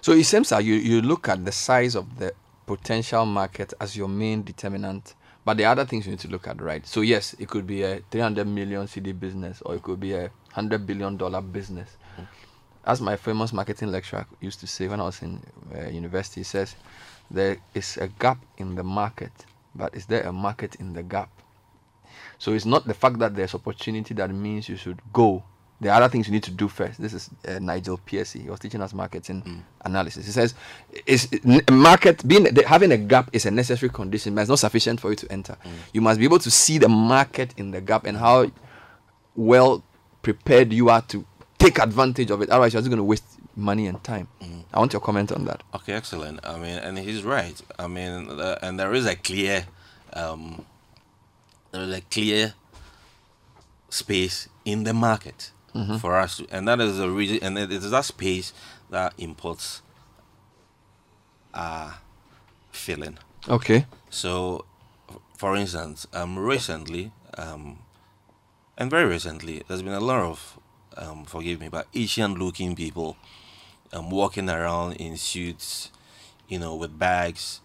So 0.00 0.12
it 0.12 0.24
seems 0.24 0.48
that 0.48 0.64
you, 0.64 0.74
you 0.74 1.02
look 1.02 1.28
at 1.28 1.44
the 1.44 1.52
size 1.52 1.94
of 1.94 2.18
the 2.18 2.32
potential 2.66 3.26
market 3.26 3.72
as 3.80 3.96
your 3.96 4.08
main 4.08 4.42
determinant, 4.42 5.14
but 5.48 5.56
the 5.56 5.64
other 5.64 5.86
things 5.86 6.04
you 6.04 6.10
need 6.10 6.20
to 6.20 6.28
look 6.28 6.46
at, 6.46 6.60
right? 6.60 6.86
So 6.86 7.00
yes, 7.00 7.34
it 7.38 7.48
could 7.48 7.66
be 7.66 7.82
a 7.82 8.02
300 8.10 8.46
million 8.46 8.86
cedi 8.86 9.18
business, 9.18 9.62
or 9.62 9.76
it 9.76 9.82
could 9.82 9.98
be 9.98 10.12
a 10.12 10.28
100 10.52 10.86
billion 10.86 11.16
dollar 11.16 11.40
business. 11.40 11.96
As 12.84 13.00
my 13.00 13.16
famous 13.16 13.54
marketing 13.54 13.90
lecturer 13.90 14.26
used 14.42 14.60
to 14.60 14.66
say 14.66 14.88
when 14.88 15.00
I 15.00 15.04
was 15.04 15.22
in 15.22 15.40
uh, 15.74 15.88
university, 15.88 16.40
he 16.40 16.44
says 16.44 16.76
there 17.30 17.56
is 17.72 17.96
a 17.96 18.08
gap 18.08 18.36
in 18.58 18.74
the 18.74 18.82
market 18.82 19.32
but 19.74 19.94
is 19.94 20.04
there 20.04 20.24
a 20.24 20.32
market 20.34 20.74
in 20.74 20.92
the 20.92 21.02
gap? 21.02 21.30
So 22.36 22.52
it's 22.52 22.66
not 22.66 22.86
the 22.86 22.92
fact 22.92 23.18
that 23.20 23.34
there's 23.34 23.54
opportunity 23.54 24.12
that 24.16 24.28
means 24.30 24.68
you 24.68 24.76
should 24.76 25.00
go. 25.14 25.44
There 25.80 25.92
are 25.92 26.02
other 26.02 26.10
things 26.10 26.26
you 26.26 26.32
need 26.32 26.42
to 26.42 26.50
do 26.50 26.66
first. 26.66 27.00
This 27.00 27.12
is 27.14 27.30
uh, 27.46 27.60
Nigel 27.60 28.00
Pearcey. 28.04 28.42
He 28.42 28.50
was 28.50 28.58
teaching 28.58 28.82
us 28.82 28.92
marketing 28.92 29.42
mm. 29.42 29.60
analysis. 29.84 30.26
He 30.26 30.32
says, 30.32 30.54
"Is 31.06 31.28
market 31.70 32.26
being 32.26 32.44
the, 32.44 32.66
having 32.66 32.90
a 32.90 32.96
gap 32.96 33.30
is 33.32 33.46
a 33.46 33.50
necessary 33.52 33.90
condition, 33.90 34.34
but 34.34 34.40
it's 34.40 34.48
not 34.48 34.58
sufficient 34.58 34.98
for 35.00 35.10
you 35.10 35.16
to 35.16 35.30
enter. 35.32 35.56
Mm. 35.64 35.70
You 35.92 36.00
must 36.00 36.18
be 36.18 36.24
able 36.24 36.40
to 36.40 36.50
see 36.50 36.78
the 36.78 36.88
market 36.88 37.54
in 37.56 37.70
the 37.70 37.80
gap 37.80 38.06
and 38.06 38.16
how 38.16 38.50
well 39.36 39.84
prepared 40.22 40.72
you 40.72 40.88
are 40.88 41.02
to 41.02 41.24
take 41.58 41.78
advantage 41.78 42.32
of 42.32 42.42
it. 42.42 42.50
Otherwise, 42.50 42.72
you're 42.72 42.82
just 42.82 42.90
going 42.90 42.98
to 42.98 43.04
waste 43.04 43.38
money 43.54 43.86
and 43.86 44.02
time. 44.02 44.26
Mm. 44.42 44.64
I 44.74 44.80
want 44.80 44.92
your 44.92 45.00
comment 45.00 45.30
on 45.30 45.44
that. 45.44 45.62
Okay, 45.76 45.92
excellent. 45.92 46.40
I 46.44 46.58
mean, 46.58 46.78
and 46.78 46.98
he's 46.98 47.22
right. 47.22 47.60
I 47.78 47.86
mean, 47.86 48.30
uh, 48.30 48.58
and 48.62 48.80
there 48.80 48.92
is 48.94 49.06
a 49.06 49.14
clear, 49.14 49.66
um, 50.12 50.64
there 51.70 51.82
is 51.82 51.96
a 51.98 52.00
clear 52.00 52.54
space 53.90 54.48
in 54.64 54.82
the 54.82 54.92
market 54.92 55.52
mm-hmm. 55.78 55.96
for 55.96 56.16
us, 56.16 56.42
and 56.50 56.66
that 56.66 56.80
is 56.80 56.98
the 56.98 57.10
reason, 57.10 57.38
and 57.42 57.58
it 57.58 57.72
is 57.72 57.90
that 57.90 58.04
space 58.04 58.52
that 58.90 59.14
imports 59.18 59.82
are 61.54 61.98
filling. 62.70 63.18
Okay. 63.48 63.86
So, 64.10 64.64
for 65.36 65.56
instance, 65.56 66.06
um, 66.12 66.38
recently, 66.38 67.12
um, 67.36 67.78
and 68.76 68.90
very 68.90 69.06
recently, 69.06 69.62
there's 69.66 69.82
been 69.82 69.92
a 69.92 70.00
lot 70.00 70.20
of, 70.20 70.58
um, 70.96 71.24
forgive 71.24 71.60
me, 71.60 71.68
but 71.68 71.86
Asian-looking 71.94 72.76
people, 72.76 73.16
um, 73.92 74.10
walking 74.10 74.48
around 74.48 74.94
in 74.94 75.16
suits, 75.16 75.90
you 76.48 76.58
know, 76.58 76.74
with 76.74 76.98
bags, 76.98 77.60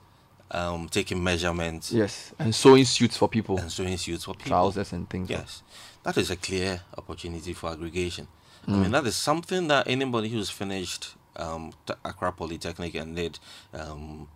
um, 0.54 0.88
taking 0.90 1.24
measurements. 1.24 1.92
Yes, 1.92 2.34
and 2.40 2.54
sewing 2.54 2.86
suits 2.86 3.18
for 3.18 3.28
people. 3.28 3.58
And 3.58 3.72
sewing 3.72 3.98
suits 3.98 4.24
for 4.24 4.34
people. 4.34 4.50
Trousers 4.50 4.94
and 4.94 5.10
things. 5.10 5.30
Yes, 5.30 5.64
that 6.04 6.18
is 6.18 6.32
a 6.32 6.36
clear 6.36 6.82
opportunity 6.98 7.54
for 7.54 7.72
aggregation. 7.72 8.28
Mm. 8.68 8.74
I 8.74 8.78
mean, 8.78 8.92
that 8.92 9.06
is 9.06 9.16
something 9.16 9.68
that 9.68 9.88
anybody 9.88 10.30
who's 10.30 10.50
finished 10.50 11.16
um, 11.36 11.74
Accra 12.06 12.32
Polytechnic 12.32 12.96
and 12.96 13.16
did 13.16 13.40
um, 13.74 14.28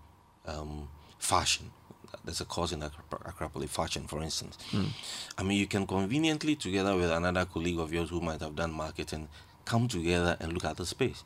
um, 0.45 0.89
fashion. 1.19 1.71
There's 2.23 2.41
a 2.41 2.45
course 2.45 2.73
in 2.73 2.83
Accra 2.83 3.49
Poly 3.49 3.67
fashion, 3.67 4.07
for 4.07 4.21
instance. 4.21 4.57
Mm. 4.71 4.89
I 5.37 5.43
mean, 5.43 5.57
you 5.57 5.67
can 5.67 5.87
conveniently, 5.87 6.55
together 6.55 6.95
with 6.95 7.09
another 7.09 7.45
colleague 7.45 7.79
of 7.79 7.93
yours 7.93 8.09
who 8.09 8.19
might 8.19 8.41
have 8.41 8.55
done 8.55 8.73
marketing, 8.73 9.29
come 9.63 9.87
together 9.87 10.35
and 10.39 10.53
look 10.53 10.65
at 10.65 10.77
the 10.77 10.85
space. 10.85 11.23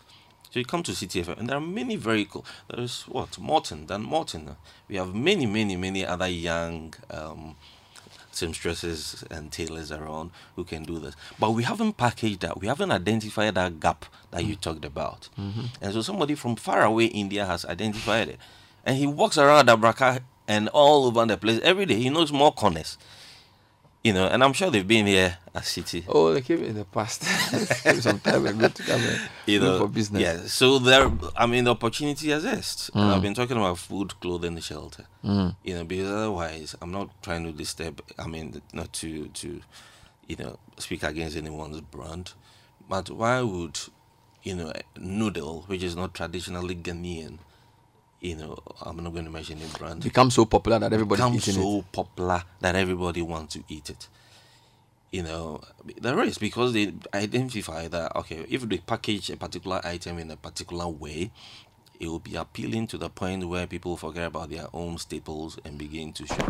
So 0.51 0.59
you 0.59 0.65
come 0.65 0.83
to 0.83 0.91
Citi 0.91 1.23
FM, 1.23 1.39
and 1.39 1.49
there 1.49 1.55
are 1.55 1.61
many 1.61 1.95
very 1.95 2.25
cool. 2.25 2.45
There 2.69 2.83
is 2.83 3.03
what 3.03 3.39
Morton, 3.39 3.85
Dan 3.85 4.01
Morton. 4.01 4.57
We 4.89 4.97
have 4.97 5.15
many, 5.15 5.45
many, 5.45 5.77
many 5.77 6.05
other 6.05 6.27
young 6.27 6.93
um, 7.09 7.55
seamstresses 8.33 9.23
and 9.31 9.49
tailors 9.49 9.93
around 9.93 10.31
who 10.57 10.65
can 10.65 10.83
do 10.83 10.99
this. 10.99 11.15
But 11.39 11.51
we 11.51 11.63
haven't 11.63 11.95
packaged 11.95 12.41
that. 12.41 12.59
We 12.59 12.67
haven't 12.67 12.91
identified 12.91 13.55
that 13.55 13.79
gap 13.79 14.05
that 14.31 14.43
you 14.43 14.57
talked 14.57 14.83
about. 14.83 15.29
Mm-hmm. 15.39 15.67
And 15.81 15.93
so 15.93 16.01
somebody 16.01 16.35
from 16.35 16.57
far 16.57 16.83
away 16.83 17.05
India 17.05 17.45
has 17.45 17.63
identified 17.63 18.27
it, 18.27 18.39
and 18.85 18.97
he 18.97 19.07
walks 19.07 19.37
around 19.37 19.69
Abraka 19.69 20.19
and 20.49 20.67
all 20.73 21.05
over 21.05 21.25
the 21.25 21.37
place 21.37 21.61
every 21.63 21.85
day. 21.85 21.95
He 21.95 22.09
knows 22.09 22.33
more 22.33 22.51
corners 22.51 22.97
you 24.03 24.13
know, 24.13 24.25
and 24.27 24.43
I'm 24.43 24.53
sure 24.53 24.71
they've 24.71 24.87
been 24.87 25.05
here 25.05 25.37
at 25.53 25.63
Citi. 25.63 26.03
Oh, 26.07 26.33
they 26.33 26.41
came 26.41 26.63
in 26.63 26.75
the 26.75 26.85
past. 26.85 27.23
some 28.01 28.19
time 28.19 28.47
ago 28.47 28.67
to 28.67 28.83
come 28.83 29.01
and 29.01 29.19
you 29.45 29.59
know, 29.59 29.79
for 29.79 29.87
business. 29.87 30.21
Yeah, 30.21 30.37
so 30.47 30.79
there, 30.79 31.11
I 31.35 31.45
mean, 31.45 31.65
the 31.65 31.71
opportunity 31.71 32.31
exists. 32.31 32.89
Mm. 32.95 33.15
I've 33.15 33.21
been 33.21 33.35
talking 33.35 33.57
about 33.57 33.77
food, 33.77 34.19
clothing, 34.19 34.57
shelter. 34.59 35.05
Mm. 35.23 35.55
You 35.63 35.75
know, 35.75 35.83
because 35.83 36.09
otherwise, 36.09 36.75
I'm 36.81 36.91
not 36.91 37.09
trying 37.21 37.43
to 37.43 37.51
disturb. 37.51 38.01
I 38.17 38.27
mean, 38.27 38.61
not 38.73 38.91
to 38.93 39.27
to, 39.27 39.61
you 40.27 40.35
know, 40.35 40.57
speak 40.77 41.03
against 41.03 41.37
anyone's 41.37 41.81
brand, 41.81 42.33
but 42.89 43.11
why 43.11 43.41
would, 43.41 43.79
you 44.41 44.55
know, 44.55 44.73
noodle, 44.97 45.63
which 45.67 45.83
is 45.83 45.95
not 45.95 46.15
traditionally 46.15 46.75
Ghanaian, 46.75 47.37
you 48.21 48.35
know, 48.35 48.57
I'm 48.83 49.03
not 49.03 49.13
going 49.13 49.25
to 49.25 49.31
mention 49.31 49.59
the 49.59 49.77
brand. 49.77 50.03
Become 50.03 50.29
so 50.29 50.45
popular 50.45 50.77
that 50.79 50.93
everybody 50.93 51.21
becomes 51.21 51.55
so 51.55 51.79
it. 51.79 51.91
popular 51.91 52.43
that 52.61 52.75
everybody 52.75 53.21
wants 53.23 53.55
to 53.55 53.63
eat 53.67 53.89
it. 53.89 54.07
You 55.11 55.23
know, 55.23 55.61
there 55.99 56.21
is 56.21 56.37
because 56.37 56.71
they 56.71 56.93
identify 57.13 57.87
that 57.89 58.15
okay, 58.15 58.45
if 58.47 58.61
they 58.61 58.77
package 58.77 59.29
a 59.31 59.37
particular 59.37 59.81
item 59.83 60.19
in 60.19 60.31
a 60.31 60.37
particular 60.37 60.87
way, 60.87 61.31
it 61.99 62.07
will 62.07 62.19
be 62.19 62.35
appealing 62.35 62.87
to 62.87 62.97
the 62.97 63.09
point 63.09 63.47
where 63.49 63.67
people 63.67 63.97
forget 63.97 64.27
about 64.27 64.51
their 64.51 64.67
own 64.71 64.97
staples 64.99 65.59
and 65.65 65.77
begin 65.77 66.13
to 66.13 66.25
show 66.27 66.47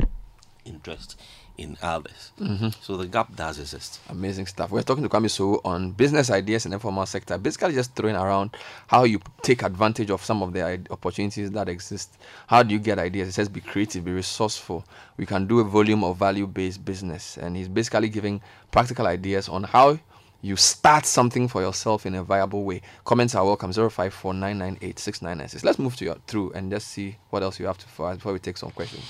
interest 0.65 1.19
in 1.57 1.77
others. 1.81 2.31
Mm-hmm. 2.39 2.69
So 2.81 2.97
the 2.97 3.07
gap 3.07 3.35
does 3.35 3.59
exist. 3.59 3.99
Amazing 4.09 4.47
stuff. 4.47 4.71
We're 4.71 4.83
talking 4.83 5.03
to 5.03 5.09
Kwame 5.09 5.29
So 5.29 5.61
on 5.63 5.91
business 5.91 6.29
ideas 6.31 6.65
in 6.65 6.71
the 6.71 6.75
informal 6.75 7.05
sector, 7.05 7.37
basically 7.37 7.73
just 7.73 7.95
throwing 7.95 8.15
around 8.15 8.55
how 8.87 9.03
you 9.03 9.19
take 9.41 9.61
advantage 9.63 10.09
of 10.09 10.23
some 10.23 10.41
of 10.41 10.53
the 10.53 10.81
opportunities 10.89 11.51
that 11.51 11.69
exist. 11.69 12.17
How 12.47 12.63
do 12.63 12.73
you 12.73 12.79
get 12.79 12.97
ideas? 12.99 13.27
It 13.27 13.33
says 13.33 13.49
be 13.49 13.61
creative, 13.61 14.05
be 14.05 14.11
resourceful. 14.11 14.85
We 15.17 15.25
can 15.25 15.45
do 15.45 15.59
a 15.59 15.63
volume 15.63 16.03
of 16.03 16.17
value-based 16.17 16.83
business, 16.83 17.37
and 17.37 17.55
he's 17.55 17.67
basically 17.67 18.09
giving 18.09 18.41
practical 18.71 19.05
ideas 19.07 19.47
on 19.49 19.63
how 19.63 19.99
you 20.43 20.55
start 20.55 21.05
something 21.05 21.47
for 21.47 21.61
yourself 21.61 22.07
in 22.07 22.15
a 22.15 22.23
viable 22.23 22.63
way. 22.63 22.81
Comments 23.05 23.35
are 23.35 23.45
welcome 23.45 23.69
0549986996. 23.71 25.63
Let's 25.63 25.77
move 25.77 25.95
to 25.97 26.05
your 26.05 26.15
through 26.25 26.53
and 26.53 26.71
just 26.71 26.87
see 26.87 27.17
what 27.29 27.43
else 27.43 27.59
you 27.59 27.67
have 27.67 27.77
to 27.77 27.87
for 27.87 28.09
us 28.09 28.17
before 28.17 28.33
we 28.33 28.39
take 28.39 28.57
some 28.57 28.71
questions. 28.71 29.03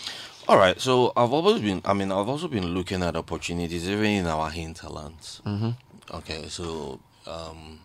All 0.48 0.58
right, 0.58 0.80
so 0.82 1.14
I've 1.16 1.32
always 1.32 1.62
been, 1.62 1.82
I 1.86 1.94
mean, 1.94 2.12
I've 2.12 2.28
also 2.28 2.48
been 2.48 2.74
looking 2.74 3.04
at 3.04 3.16
opportunities 3.16 3.88
even 3.88 4.06
in 4.06 4.28
our 4.28 4.50
hinterlands. 4.50 5.42
Mm-hmm. 5.46 5.70
Okay, 6.16 6.48
so, 6.48 7.00
um, 7.28 7.80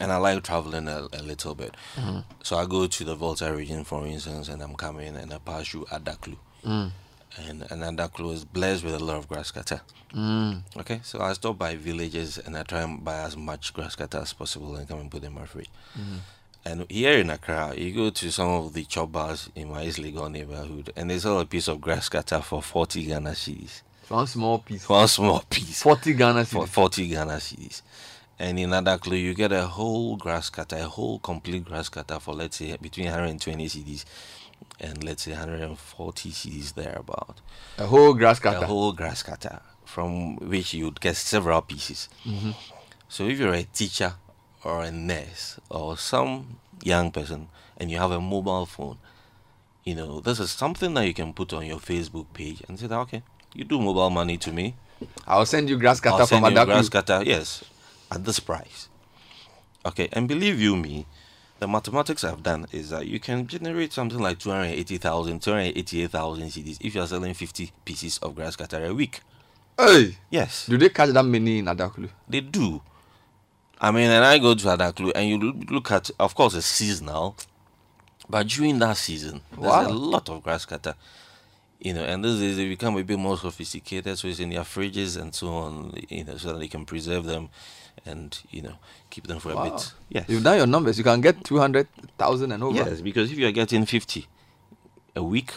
and 0.00 0.12
I 0.12 0.16
like 0.16 0.42
traveling 0.44 0.88
a, 0.88 1.08
a 1.12 1.22
little 1.22 1.54
bit. 1.54 1.74
Mm-hmm. 1.96 2.20
So 2.42 2.56
I 2.56 2.66
go 2.66 2.86
to 2.86 3.04
the 3.04 3.14
Volta 3.14 3.52
region, 3.52 3.84
for 3.84 4.06
instance, 4.06 4.48
and 4.48 4.62
I'm 4.62 4.74
coming 4.74 5.16
and 5.16 5.32
I 5.32 5.38
pass 5.38 5.74
you 5.74 5.84
Adaklu. 5.90 6.36
Mm. 6.64 6.90
And, 7.36 7.66
and 7.70 7.98
Adaklu 7.98 8.32
is 8.32 8.44
blessed 8.44 8.84
with 8.84 8.94
a 8.94 8.98
lot 8.98 9.16
of 9.16 9.28
grass 9.28 9.50
cutter. 9.50 9.80
Mm. 10.14 10.62
Okay, 10.78 11.00
so 11.02 11.20
I 11.20 11.32
stop 11.34 11.58
by 11.58 11.74
villages 11.76 12.38
and 12.38 12.56
I 12.56 12.62
try 12.62 12.82
and 12.82 13.04
buy 13.04 13.22
as 13.22 13.36
much 13.36 13.74
grass 13.74 13.96
cutter 13.96 14.18
as 14.18 14.32
possible 14.32 14.76
and 14.76 14.88
come 14.88 15.00
and 15.00 15.10
put 15.10 15.24
in 15.24 15.34
my 15.34 15.44
fridge. 15.44 15.68
Mm-hmm. 15.98 16.16
And 16.68 16.84
here 16.90 17.18
in 17.18 17.30
Accra, 17.30 17.72
you 17.74 17.94
go 17.94 18.10
to 18.10 18.30
some 18.30 18.50
of 18.50 18.74
the 18.74 18.84
chop 18.84 19.10
bars 19.10 19.48
in 19.54 19.70
my 19.70 19.84
East 19.84 19.98
Legon 19.98 20.32
neighborhood, 20.32 20.92
and 20.96 21.08
they 21.08 21.18
sell 21.18 21.40
a 21.40 21.46
piece 21.46 21.66
of 21.66 21.80
grass 21.80 22.10
cutter 22.10 22.42
for 22.42 22.60
40 22.60 23.06
Ghana 23.06 23.30
cedis. 23.30 23.80
One 24.08 24.26
small 24.26 24.58
piece. 24.58 24.86
One 24.86 25.08
small 25.08 25.42
piece. 25.48 25.82
40 25.82 26.12
Ghana 26.12 26.40
cedis. 26.42 26.68
40 26.68 27.08
Ghana 27.08 27.32
cedis. 27.36 27.80
And 28.38 28.58
in 28.58 28.68
Adaklu, 28.68 29.18
you 29.18 29.32
get 29.32 29.50
a 29.50 29.66
whole 29.66 30.16
grass 30.16 30.50
cutter, 30.50 30.76
a 30.76 30.82
whole 30.82 31.18
complete 31.20 31.64
grass 31.64 31.88
cutter 31.88 32.20
for, 32.20 32.34
let's 32.34 32.58
say, 32.58 32.76
between 32.76 33.06
120 33.06 33.66
cedis 33.66 34.04
and, 34.78 35.02
let's 35.02 35.22
say, 35.22 35.30
140 35.30 36.30
cedis 36.30 36.74
thereabout. 36.74 37.40
A 37.78 37.86
whole 37.86 38.12
grass 38.12 38.40
cutter? 38.40 38.58
A 38.58 38.66
whole 38.66 38.92
grass 38.92 39.22
cutter, 39.22 39.60
from 39.86 40.36
which 40.36 40.74
you'd 40.74 41.00
get 41.00 41.16
several 41.16 41.62
pieces. 41.62 42.10
Mm-hmm. 42.26 42.50
So 43.08 43.24
if 43.24 43.38
you're 43.38 43.54
a 43.54 43.62
teacher 43.62 44.12
or 44.64 44.82
a 44.82 44.90
nurse 44.90 45.58
or 45.70 45.96
some 45.96 46.58
young 46.82 47.10
person 47.10 47.48
and 47.76 47.90
you 47.90 47.98
have 47.98 48.10
a 48.10 48.20
mobile 48.20 48.66
phone, 48.66 48.98
you 49.84 49.94
know, 49.94 50.20
this 50.20 50.40
is 50.40 50.50
something 50.50 50.94
that 50.94 51.06
you 51.06 51.14
can 51.14 51.32
put 51.32 51.52
on 51.52 51.64
your 51.64 51.78
Facebook 51.78 52.26
page 52.34 52.62
and 52.68 52.78
say 52.78 52.86
that, 52.86 52.98
okay, 52.98 53.22
you 53.54 53.64
do 53.64 53.80
mobile 53.80 54.10
money 54.10 54.36
to 54.36 54.52
me. 54.52 54.74
I'll 55.26 55.46
send 55.46 55.68
you 55.68 55.78
grass 55.78 56.00
cutter 56.00 56.26
from 56.26 56.42
Adaklu. 56.42 56.66
grass 56.66 56.88
cutter, 56.88 57.22
yes, 57.24 57.64
at 58.10 58.24
this 58.24 58.40
price. 58.40 58.88
Okay, 59.86 60.08
and 60.12 60.28
believe 60.28 60.60
you 60.60 60.76
me, 60.76 61.06
the 61.60 61.66
mathematics 61.66 62.24
I've 62.24 62.42
done 62.42 62.66
is 62.72 62.90
that 62.90 63.06
you 63.06 63.18
can 63.18 63.46
generate 63.46 63.92
something 63.92 64.18
like 64.18 64.38
280,000, 64.38 65.40
288,000 65.40 66.48
cedis 66.48 66.78
if 66.80 66.94
you're 66.94 67.06
selling 67.06 67.34
50 67.34 67.72
pieces 67.84 68.18
of 68.18 68.34
grass 68.34 68.56
cutter 68.56 68.84
a 68.84 68.94
week. 68.94 69.20
Hey! 69.78 70.18
Yes. 70.30 70.66
Do 70.66 70.76
they 70.76 70.88
catch 70.88 71.10
that 71.10 71.24
many 71.24 71.58
in 71.58 71.66
Adaklu? 71.66 72.10
They 72.28 72.40
do. 72.40 72.82
I 73.80 73.90
mean, 73.90 74.10
and 74.10 74.24
I 74.24 74.38
go 74.38 74.54
to 74.54 74.66
Adaklu 74.66 75.12
and 75.14 75.28
you 75.28 75.52
look 75.70 75.92
at, 75.92 76.10
of 76.18 76.34
course, 76.34 76.54
it's 76.54 76.66
seasonal, 76.66 77.36
but 78.28 78.46
during 78.48 78.78
that 78.80 78.96
season, 78.96 79.40
there's 79.52 79.62
wow. 79.62 79.88
a 79.88 79.92
lot 79.92 80.28
of 80.28 80.42
grass 80.42 80.64
cutter. 80.64 80.94
You 81.80 81.94
know, 81.94 82.02
and 82.02 82.24
these 82.24 82.40
days 82.40 82.56
they 82.56 82.68
become 82.68 82.96
a 82.96 83.04
bit 83.04 83.20
more 83.20 83.36
sophisticated, 83.38 84.18
so 84.18 84.26
it's 84.26 84.40
in 84.40 84.50
their 84.50 84.62
fridges 84.62 85.16
and 85.20 85.32
so 85.32 85.48
on, 85.48 85.92
you 86.08 86.24
know, 86.24 86.36
so 86.36 86.52
that 86.52 86.58
they 86.58 86.66
can 86.66 86.84
preserve 86.84 87.24
them 87.24 87.50
and, 88.04 88.36
you 88.50 88.62
know, 88.62 88.74
keep 89.10 89.28
them 89.28 89.38
for 89.38 89.54
wow. 89.54 89.62
a 89.62 89.70
bit. 89.70 89.92
Yes. 90.08 90.24
You've 90.28 90.42
done 90.42 90.56
your 90.56 90.66
numbers. 90.66 90.98
You 90.98 91.04
can 91.04 91.20
get 91.20 91.44
200,000 91.44 92.50
and 92.50 92.64
over. 92.64 92.76
Yes, 92.76 93.00
because 93.00 93.30
if 93.30 93.38
you're 93.38 93.52
getting 93.52 93.86
50 93.86 94.26
a 95.14 95.22
week, 95.22 95.52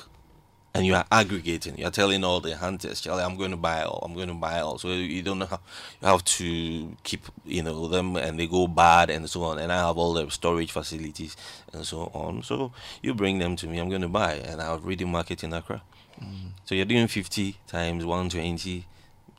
and 0.73 0.85
you 0.85 0.95
are 0.95 1.05
aggregating. 1.11 1.77
You're 1.77 1.91
telling 1.91 2.23
all 2.23 2.39
the 2.39 2.55
hunters, 2.55 3.01
Charlie, 3.01 3.23
I'm 3.23 3.35
going 3.35 3.51
to 3.51 3.57
buy 3.57 3.83
all. 3.83 3.99
I'm 4.03 4.13
going 4.13 4.29
to 4.29 4.33
buy 4.33 4.61
all. 4.61 4.77
So 4.77 4.89
you 4.89 5.21
don't 5.21 5.39
know 5.39 5.45
how 5.45 5.59
you 6.01 6.07
have 6.07 6.23
to 6.23 6.95
keep, 7.03 7.25
you 7.45 7.61
know, 7.61 7.87
them 7.87 8.15
and 8.15 8.39
they 8.39 8.47
go 8.47 8.67
bad 8.67 9.09
and 9.09 9.29
so 9.29 9.43
on. 9.43 9.59
And 9.59 9.71
I 9.71 9.87
have 9.87 9.97
all 9.97 10.13
the 10.13 10.29
storage 10.29 10.71
facilities 10.71 11.35
and 11.73 11.85
so 11.85 12.09
on. 12.13 12.43
So 12.43 12.71
you 13.01 13.13
bring 13.13 13.39
them 13.39 13.55
to 13.57 13.67
me. 13.67 13.79
I'm 13.79 13.89
going 13.89 14.01
to 14.01 14.07
buy, 14.07 14.35
and 14.35 14.61
I'll 14.61 14.79
read 14.79 14.99
the 14.99 15.05
market 15.05 15.43
in 15.43 15.53
Accra. 15.53 15.81
Mm. 16.21 16.51
So 16.65 16.75
you're 16.75 16.85
doing 16.85 17.07
50 17.07 17.57
times 17.67 18.05
120 18.05 18.85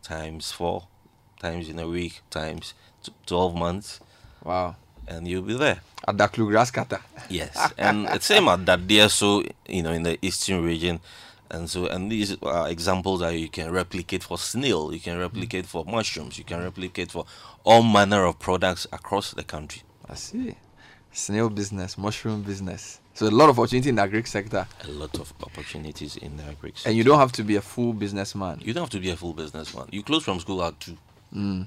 times 0.02 0.52
four 0.52 0.88
times 1.40 1.68
in 1.68 1.78
a 1.78 1.88
week 1.88 2.20
times 2.30 2.74
12 3.26 3.54
months. 3.54 4.00
Wow. 4.44 4.76
And 5.08 5.26
you'll 5.26 5.42
be 5.42 5.54
there. 5.54 5.80
At 6.06 6.18
that 6.18 6.32
grass 6.32 6.70
cutter. 6.70 7.00
Yes. 7.28 7.72
and 7.78 8.06
it's 8.10 8.26
same 8.26 8.48
at 8.48 8.66
that 8.66 8.88
there, 8.88 9.08
so, 9.08 9.42
you 9.68 9.82
know, 9.82 9.92
in 9.92 10.02
the 10.02 10.18
eastern 10.22 10.64
region. 10.64 11.00
And 11.50 11.68
so, 11.68 11.86
and 11.86 12.10
these 12.10 12.36
are 12.42 12.68
examples 12.70 13.20
that 13.20 13.38
you 13.38 13.48
can 13.48 13.70
replicate 13.70 14.22
for 14.22 14.38
snail, 14.38 14.92
you 14.92 15.00
can 15.00 15.18
replicate 15.18 15.66
for 15.66 15.84
mushrooms, 15.84 16.38
you 16.38 16.44
can 16.44 16.62
replicate 16.62 17.10
for 17.10 17.26
all 17.62 17.82
manner 17.82 18.24
of 18.24 18.38
products 18.38 18.86
across 18.90 19.32
the 19.32 19.44
country. 19.44 19.82
I 20.08 20.14
see. 20.14 20.56
Snail 21.12 21.50
business, 21.50 21.98
mushroom 21.98 22.42
business. 22.42 23.00
So 23.12 23.26
a 23.26 23.30
lot 23.30 23.50
of 23.50 23.58
opportunity 23.58 23.90
in 23.90 23.96
the 23.96 24.02
agri 24.02 24.24
sector. 24.24 24.66
A 24.84 24.90
lot 24.90 25.18
of 25.18 25.32
opportunities 25.42 26.16
in 26.16 26.38
the 26.38 26.44
agri 26.44 26.72
sector. 26.74 26.88
And 26.88 26.96
you 26.96 27.04
don't 27.04 27.18
have 27.18 27.32
to 27.32 27.42
be 27.42 27.56
a 27.56 27.60
full 27.60 27.92
businessman. 27.92 28.60
You 28.62 28.72
don't 28.72 28.84
have 28.84 28.90
to 28.90 29.00
be 29.00 29.10
a 29.10 29.16
full 29.16 29.34
businessman. 29.34 29.88
You 29.90 30.02
close 30.02 30.24
from 30.24 30.40
school 30.40 30.64
at 30.64 30.80
two. 30.80 30.96
Mm. 31.34 31.66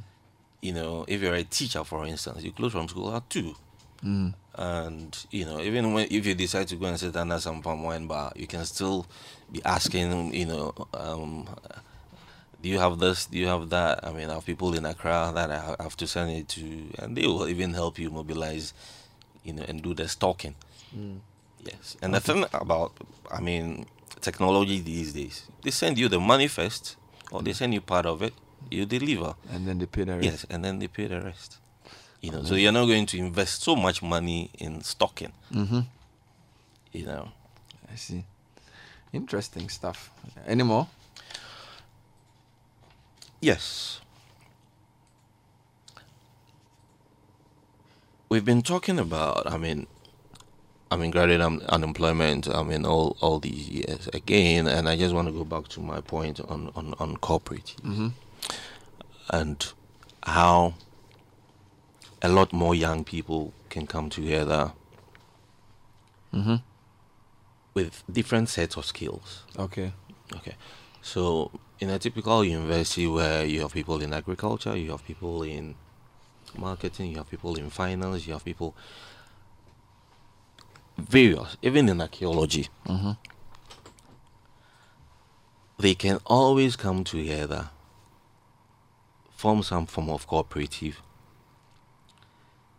You 0.61 0.73
know, 0.73 1.05
if 1.07 1.21
you're 1.21 1.35
a 1.35 1.43
teacher, 1.43 1.83
for 1.83 2.05
instance, 2.05 2.43
you 2.43 2.51
close 2.51 2.71
from 2.71 2.87
school 2.87 3.15
at 3.15 3.29
two. 3.29 3.55
Mm. 4.03 4.33
And 4.55 5.25
you 5.31 5.45
know, 5.45 5.59
even 5.59 5.93
when 5.93 6.07
if 6.09 6.25
you 6.25 6.33
decide 6.33 6.67
to 6.69 6.75
go 6.75 6.85
and 6.87 6.99
sit 6.99 7.15
under 7.15 7.39
some 7.39 7.61
palm 7.61 7.83
wine 7.83 8.07
bar, 8.07 8.31
you 8.35 8.47
can 8.47 8.65
still 8.65 9.05
be 9.51 9.63
asking, 9.63 10.33
you 10.33 10.45
know, 10.45 10.73
um, 10.93 11.47
do 12.61 12.69
you 12.69 12.79
have 12.79 12.99
this? 12.99 13.25
Do 13.25 13.37
you 13.37 13.47
have 13.47 13.69
that? 13.69 14.05
I 14.05 14.11
mean, 14.11 14.29
I 14.29 14.35
have 14.35 14.45
people 14.45 14.73
in 14.73 14.85
Accra 14.85 15.31
that 15.35 15.51
I 15.51 15.83
have 15.83 15.95
to 15.97 16.07
send 16.07 16.31
it 16.31 16.47
to, 16.49 16.89
and 16.99 17.15
they 17.15 17.27
will 17.27 17.47
even 17.47 17.73
help 17.73 17.99
you 17.99 18.09
mobilize, 18.09 18.73
you 19.43 19.53
know, 19.53 19.63
and 19.67 19.83
do 19.83 19.93
the 19.93 20.07
stalking. 20.07 20.55
Mm. 20.95 21.19
Yes, 21.63 21.97
and 22.01 22.15
okay. 22.15 22.19
the 22.19 22.33
thing 22.33 22.45
about, 22.53 22.93
I 23.31 23.41
mean, 23.41 23.85
technology 24.21 24.79
these 24.79 25.13
days, 25.13 25.47
they 25.63 25.71
send 25.71 25.97
you 25.97 26.07
the 26.07 26.19
manifest, 26.19 26.95
or 27.31 27.41
they 27.41 27.53
send 27.53 27.73
you 27.73 27.81
part 27.81 28.05
of 28.05 28.21
it, 28.21 28.33
you 28.69 28.85
deliver, 28.85 29.35
and 29.51 29.67
then 29.67 29.77
they 29.77 29.85
pay 29.85 30.03
the 30.03 30.15
rest. 30.15 30.25
Yes, 30.25 30.45
and 30.49 30.63
then 30.63 30.79
they 30.79 30.87
pay 30.87 31.07
the 31.07 31.21
rest. 31.21 31.57
You 32.21 32.31
know, 32.31 32.43
so 32.43 32.55
you're 32.55 32.71
not 32.71 32.85
going 32.85 33.05
to 33.07 33.17
invest 33.17 33.61
so 33.61 33.75
much 33.75 34.01
money 34.01 34.49
in 34.57 34.81
stocking. 34.81 35.33
Mm-hmm. 35.53 35.81
You 36.91 37.05
know. 37.05 37.31
I 37.91 37.95
see. 37.95 38.25
Interesting 39.13 39.69
stuff. 39.69 40.09
Any 40.47 40.63
more? 40.63 40.87
Yes. 43.39 44.01
We've 48.27 48.43
been 48.43 48.63
talking 48.63 48.97
about, 48.97 49.49
I 49.51 49.57
mean, 49.57 49.85
I 50.89 50.97
mean, 50.97 51.11
graduate 51.11 51.41
un- 51.41 51.61
unemployment, 51.69 52.47
I 52.47 52.63
mean, 52.63 52.85
all, 52.85 53.17
all 53.21 53.39
these 53.39 53.69
years 53.69 54.07
again, 54.13 54.67
and 54.67 54.89
I 54.89 54.95
just 54.95 55.13
want 55.13 55.27
to 55.27 55.31
go 55.31 55.45
back 55.45 55.67
to 55.69 55.79
my 55.79 56.01
point 56.01 56.39
on, 56.39 56.71
on, 56.75 56.95
on 56.99 57.17
corporate 57.17 57.75
mm-hmm. 57.83 58.09
And 59.29 59.73
how 60.23 60.73
a 62.21 62.29
lot 62.29 62.53
more 62.53 62.73
young 62.75 63.03
people 63.03 63.53
can 63.69 63.85
come 63.85 64.09
together 64.09 64.71
mm-hmm. 66.33 66.55
with 67.73 68.03
different 68.11 68.49
sets 68.49 68.77
of 68.77 68.85
skills. 68.85 69.43
Okay. 69.57 69.91
Okay. 70.35 70.55
So 71.01 71.51
in 71.79 71.89
a 71.89 71.99
typical 71.99 72.43
university 72.43 73.07
where 73.07 73.45
you 73.45 73.61
have 73.61 73.73
people 73.73 74.01
in 74.01 74.13
agriculture, 74.13 74.75
you 74.75 74.91
have 74.91 75.05
people 75.05 75.43
in 75.43 75.75
marketing, 76.57 77.11
you 77.11 77.17
have 77.17 77.29
people 77.29 77.55
in 77.55 77.69
finance, 77.69 78.25
you 78.25 78.33
have 78.33 78.45
people 78.45 78.75
various, 80.97 81.57
even 81.61 81.89
in 81.89 82.01
archaeology. 82.01 82.67
Mm-hmm. 82.87 83.11
They 85.77 85.93
can 85.93 86.19
always 86.25 86.75
come 86.75 87.03
together, 87.03 87.69
form 89.35 89.63
some 89.63 89.85
form 89.85 90.09
of 90.09 90.27
cooperative, 90.27 91.01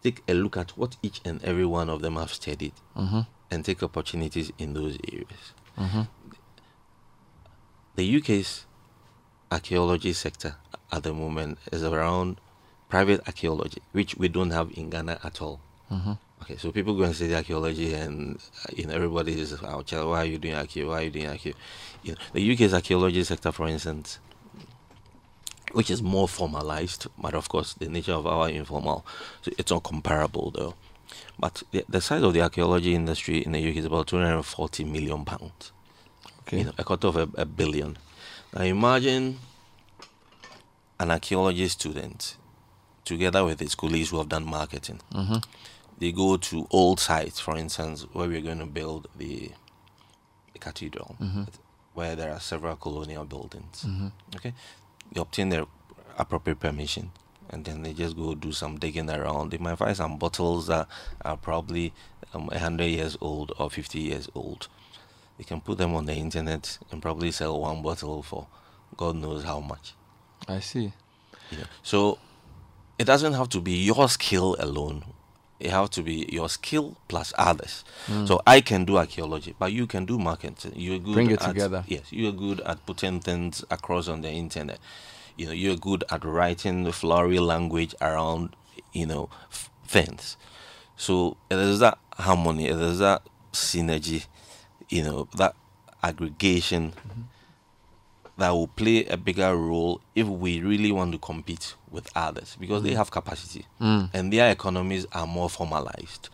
take 0.02 0.22
a 0.28 0.34
look 0.34 0.56
at 0.56 0.70
what 0.76 0.96
each 1.02 1.20
and 1.24 1.42
every 1.44 1.66
one 1.66 1.88
of 1.90 2.00
them 2.02 2.16
have 2.16 2.32
studied 2.32 2.72
mm-hmm. 2.96 3.20
and 3.50 3.64
take 3.64 3.82
opportunities 3.82 4.52
in 4.58 4.74
those 4.74 4.98
areas. 5.12 5.52
Mm-hmm. 5.78 6.02
The 7.96 8.16
UK's 8.18 8.66
archaeology 9.50 10.12
sector 10.12 10.56
at 10.92 11.02
the 11.02 11.12
moment 11.12 11.58
is 11.72 11.82
around 11.82 12.40
private 12.88 13.20
archaeology, 13.26 13.82
which 13.92 14.16
we 14.16 14.28
don't 14.28 14.50
have 14.50 14.70
in 14.76 14.90
Ghana 14.90 15.18
at 15.24 15.40
all. 15.42 15.60
Mm-hmm. 15.90 16.12
Okay, 16.42 16.56
so 16.56 16.70
people 16.70 16.94
go 16.94 17.04
and 17.04 17.14
study 17.14 17.34
archaeology, 17.34 17.94
and 17.94 18.36
uh, 18.36 18.72
you 18.76 18.86
know 18.86 18.94
everybody 18.94 19.40
is 19.40 19.54
out. 19.62 19.90
Why 19.92 20.22
are 20.22 20.24
you 20.24 20.38
doing 20.38 20.54
archaeology? 20.54 20.84
Why 20.84 21.00
are 21.00 21.04
you 21.04 21.10
doing 21.10 21.26
archaeology? 21.28 21.62
You 22.02 22.12
know, 22.12 22.18
the 22.32 22.52
UK's 22.52 22.74
archaeology 22.74 23.24
sector, 23.24 23.52
for 23.52 23.66
instance, 23.66 24.18
which 25.72 25.90
is 25.90 26.02
more 26.02 26.28
formalized, 26.28 27.06
but 27.18 27.34
of 27.34 27.48
course 27.48 27.74
the 27.74 27.88
nature 27.88 28.12
of 28.12 28.26
our 28.26 28.48
informal, 28.48 29.04
so 29.42 29.50
it's 29.58 29.70
not 29.70 29.82
comparable 29.82 30.50
though. 30.50 30.74
But 31.38 31.62
the, 31.70 31.84
the 31.88 32.00
size 32.00 32.22
of 32.22 32.32
the 32.32 32.42
archaeology 32.42 32.94
industry 32.94 33.44
in 33.44 33.52
the 33.52 33.70
UK 33.70 33.76
is 33.76 33.84
about 33.84 34.06
240 34.06 34.84
million 34.84 35.24
pounds. 35.24 35.72
Okay. 36.40 36.58
You 36.58 36.64
know, 36.64 36.72
a 36.78 36.84
quarter 36.84 37.08
of 37.08 37.16
a, 37.16 37.28
a 37.34 37.44
billion. 37.44 37.98
Now 38.54 38.62
imagine 38.62 39.38
an 40.98 41.10
archaeology 41.10 41.68
student 41.68 42.36
together 43.04 43.44
with 43.44 43.60
his 43.60 43.74
colleagues 43.74 44.10
who 44.10 44.18
have 44.18 44.28
done 44.28 44.44
marketing. 44.44 45.00
Mm-hmm. 45.12 45.36
They 45.98 46.12
go 46.12 46.36
to 46.36 46.66
old 46.70 47.00
sites, 47.00 47.40
for 47.40 47.56
instance, 47.56 48.06
where 48.12 48.28
we're 48.28 48.42
going 48.42 48.58
to 48.58 48.66
build 48.66 49.08
the, 49.16 49.50
the 50.52 50.58
cathedral, 50.58 51.16
mm-hmm. 51.20 51.44
where 51.94 52.16
there 52.16 52.32
are 52.32 52.40
several 52.40 52.76
colonial 52.76 53.24
buildings. 53.24 53.84
Mm-hmm. 53.86 54.08
Okay, 54.36 54.52
they 55.12 55.20
obtain 55.20 55.48
their 55.48 55.66
appropriate 56.18 56.60
permission 56.60 57.10
and 57.50 57.64
then 57.64 57.82
they 57.82 57.92
just 57.92 58.16
go 58.16 58.34
do 58.34 58.52
some 58.52 58.78
digging 58.78 59.10
around. 59.10 59.50
They 59.50 59.58
might 59.58 59.78
find 59.78 59.96
some 59.96 60.18
bottles 60.18 60.66
that 60.66 60.88
are 61.24 61.36
probably 61.36 61.92
um, 62.34 62.46
100 62.46 62.84
years 62.84 63.16
old 63.20 63.52
or 63.58 63.70
50 63.70 63.98
years 63.98 64.28
old. 64.34 64.68
They 65.38 65.44
can 65.44 65.60
put 65.60 65.78
them 65.78 65.94
on 65.94 66.06
the 66.06 66.14
internet 66.14 66.78
and 66.90 67.00
probably 67.02 67.30
sell 67.30 67.60
one 67.60 67.82
bottle 67.82 68.22
for 68.22 68.46
God 68.96 69.16
knows 69.16 69.44
how 69.44 69.60
much. 69.60 69.94
I 70.48 70.60
see. 70.60 70.92
Yeah. 71.50 71.64
So 71.82 72.18
it 72.98 73.04
doesn't 73.04 73.34
have 73.34 73.48
to 73.50 73.60
be 73.60 73.72
your 73.72 74.08
skill 74.08 74.56
alone. 74.58 75.04
It 75.58 75.70
has 75.70 75.88
to 75.90 76.02
be 76.02 76.28
your 76.30 76.48
skill 76.48 76.96
plus 77.08 77.32
others. 77.38 77.84
Mm. 78.06 78.28
So 78.28 78.40
I 78.46 78.60
can 78.60 78.84
do 78.84 78.98
archaeology, 78.98 79.54
but 79.58 79.72
you 79.72 79.86
can 79.86 80.04
do 80.04 80.18
marketing. 80.18 80.72
You're 80.76 80.98
good. 80.98 81.14
Bring 81.14 81.30
it 81.30 81.42
at, 81.42 81.48
together. 81.48 81.84
Yes, 81.86 82.12
you're 82.12 82.32
good 82.32 82.60
at 82.60 82.84
putting 82.84 83.20
things 83.20 83.64
across 83.70 84.08
on 84.08 84.20
the 84.20 84.30
internet. 84.30 84.78
You 85.36 85.46
know, 85.46 85.52
you're 85.52 85.76
good 85.76 86.04
at 86.10 86.24
writing 86.24 86.84
the 86.84 86.92
flowery 86.92 87.38
language 87.38 87.94
around, 88.00 88.56
you 88.92 89.06
know, 89.06 89.30
f- 89.50 89.70
things. 89.86 90.36
So 90.96 91.36
there's 91.48 91.78
that 91.80 91.98
harmony. 92.12 92.70
There's 92.70 92.98
that 92.98 93.22
synergy. 93.52 94.26
You 94.88 95.02
know, 95.04 95.28
that 95.36 95.54
aggregation. 96.02 96.92
Mm-hmm 96.92 97.22
that 98.38 98.50
will 98.50 98.68
play 98.68 99.04
a 99.06 99.16
bigger 99.16 99.56
role 99.56 100.00
if 100.14 100.26
we 100.26 100.60
really 100.60 100.92
want 100.92 101.12
to 101.12 101.18
compete 101.18 101.74
with 101.90 102.08
others 102.14 102.56
because 102.60 102.82
mm. 102.82 102.86
they 102.86 102.94
have 102.94 103.10
capacity 103.10 103.64
mm. 103.80 104.10
and 104.12 104.32
their 104.32 104.50
economies 104.50 105.06
are 105.12 105.26
more 105.26 105.48
formalized. 105.48 106.28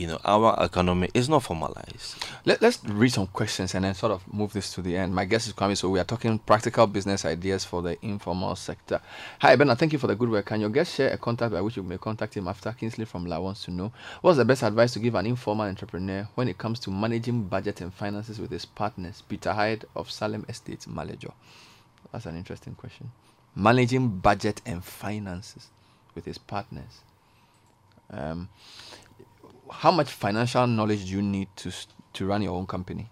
You 0.00 0.06
know, 0.06 0.18
our 0.24 0.56
economy 0.64 1.10
is 1.12 1.28
not 1.28 1.42
formalized. 1.42 2.24
Let, 2.46 2.62
us 2.62 2.82
read 2.86 3.12
some 3.12 3.26
questions 3.26 3.74
and 3.74 3.84
then 3.84 3.92
sort 3.92 4.12
of 4.12 4.22
move 4.32 4.50
this 4.54 4.72
to 4.72 4.80
the 4.80 4.96
end. 4.96 5.14
My 5.14 5.26
guest 5.26 5.46
is 5.46 5.52
coming, 5.52 5.76
so 5.76 5.90
we 5.90 5.98
are 5.98 6.04
talking 6.04 6.38
practical 6.38 6.86
business 6.86 7.26
ideas 7.26 7.66
for 7.66 7.82
the 7.82 7.98
informal 8.02 8.56
sector. 8.56 9.02
Hi, 9.40 9.56
Bernard. 9.56 9.78
Thank 9.78 9.92
you 9.92 9.98
for 9.98 10.06
the 10.06 10.14
good 10.14 10.30
work. 10.30 10.46
Can 10.46 10.58
your 10.62 10.70
guest 10.70 10.94
share 10.94 11.10
a 11.12 11.18
contact 11.18 11.52
by 11.52 11.60
which 11.60 11.76
you 11.76 11.82
may 11.82 11.98
contact 11.98 12.34
him 12.34 12.48
after 12.48 12.72
Kingsley 12.72 13.04
from 13.04 13.26
La 13.26 13.38
wants 13.40 13.62
to 13.66 13.72
know 13.72 13.92
what's 14.22 14.38
the 14.38 14.44
best 14.46 14.62
advice 14.62 14.94
to 14.94 15.00
give 15.00 15.14
an 15.16 15.26
informal 15.26 15.66
entrepreneur 15.66 16.26
when 16.34 16.48
it 16.48 16.56
comes 16.56 16.80
to 16.80 16.90
managing 16.90 17.42
budget 17.42 17.82
and 17.82 17.92
finances 17.92 18.40
with 18.40 18.50
his 18.50 18.64
partners? 18.64 19.22
Peter 19.28 19.52
Hyde 19.52 19.84
of 19.94 20.10
Salem 20.10 20.46
Estates, 20.48 20.86
Malejo. 20.86 21.34
That's 22.10 22.24
an 22.24 22.38
interesting 22.38 22.74
question. 22.74 23.10
Managing 23.54 24.08
budget 24.08 24.62
and 24.64 24.82
finances 24.82 25.68
with 26.14 26.24
his 26.24 26.38
partners. 26.38 27.02
Um, 28.12 28.48
how 29.70 29.90
much 29.90 30.10
financial 30.10 30.66
knowledge 30.66 31.06
do 31.06 31.12
you 31.12 31.22
need 31.22 31.48
to 31.56 31.72
to 32.12 32.26
run 32.26 32.42
your 32.42 32.56
own 32.56 32.66
company 32.66 33.08